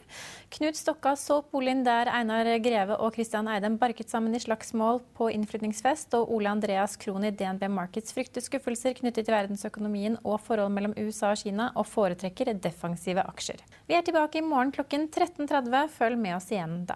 Knut 0.55 0.79
Stokka 0.79 1.11
så 1.19 1.41
boligen 1.51 1.81
der 1.83 2.07
Einar 2.07 2.47
Greve 2.63 2.95
og 2.95 3.17
Christian 3.17 3.49
Eidem 3.51 3.75
barket 3.81 4.07
sammen 4.07 4.37
i 4.37 4.39
slagsmål 4.39 5.01
på 5.19 5.27
innflytningsfest, 5.35 6.15
og 6.15 6.31
Ole 6.37 6.53
Andreas 6.55 6.95
Krohn 7.03 7.27
i 7.27 7.33
DNB 7.35 7.67
Markets 7.75 8.15
frykter 8.15 8.47
skuffelser 8.47 8.95
knyttet 9.01 9.27
til 9.27 9.35
verdensøkonomien 9.35 10.15
og 10.23 10.39
forholdet 10.39 10.77
mellom 10.77 10.95
USA 10.95 11.33
og 11.35 11.43
Kina, 11.43 11.67
og 11.75 11.91
foretrekker 11.91 12.55
defensive 12.63 13.27
aksjer. 13.27 13.59
Vi 13.91 13.99
er 13.99 14.07
tilbake 14.07 14.39
i 14.39 14.47
morgen 14.47 14.71
klokken 14.71 15.09
13.30. 15.11 15.91
Følg 15.99 16.15
med 16.15 16.39
oss 16.39 16.47
igjen 16.55 16.85
da. 16.87 16.95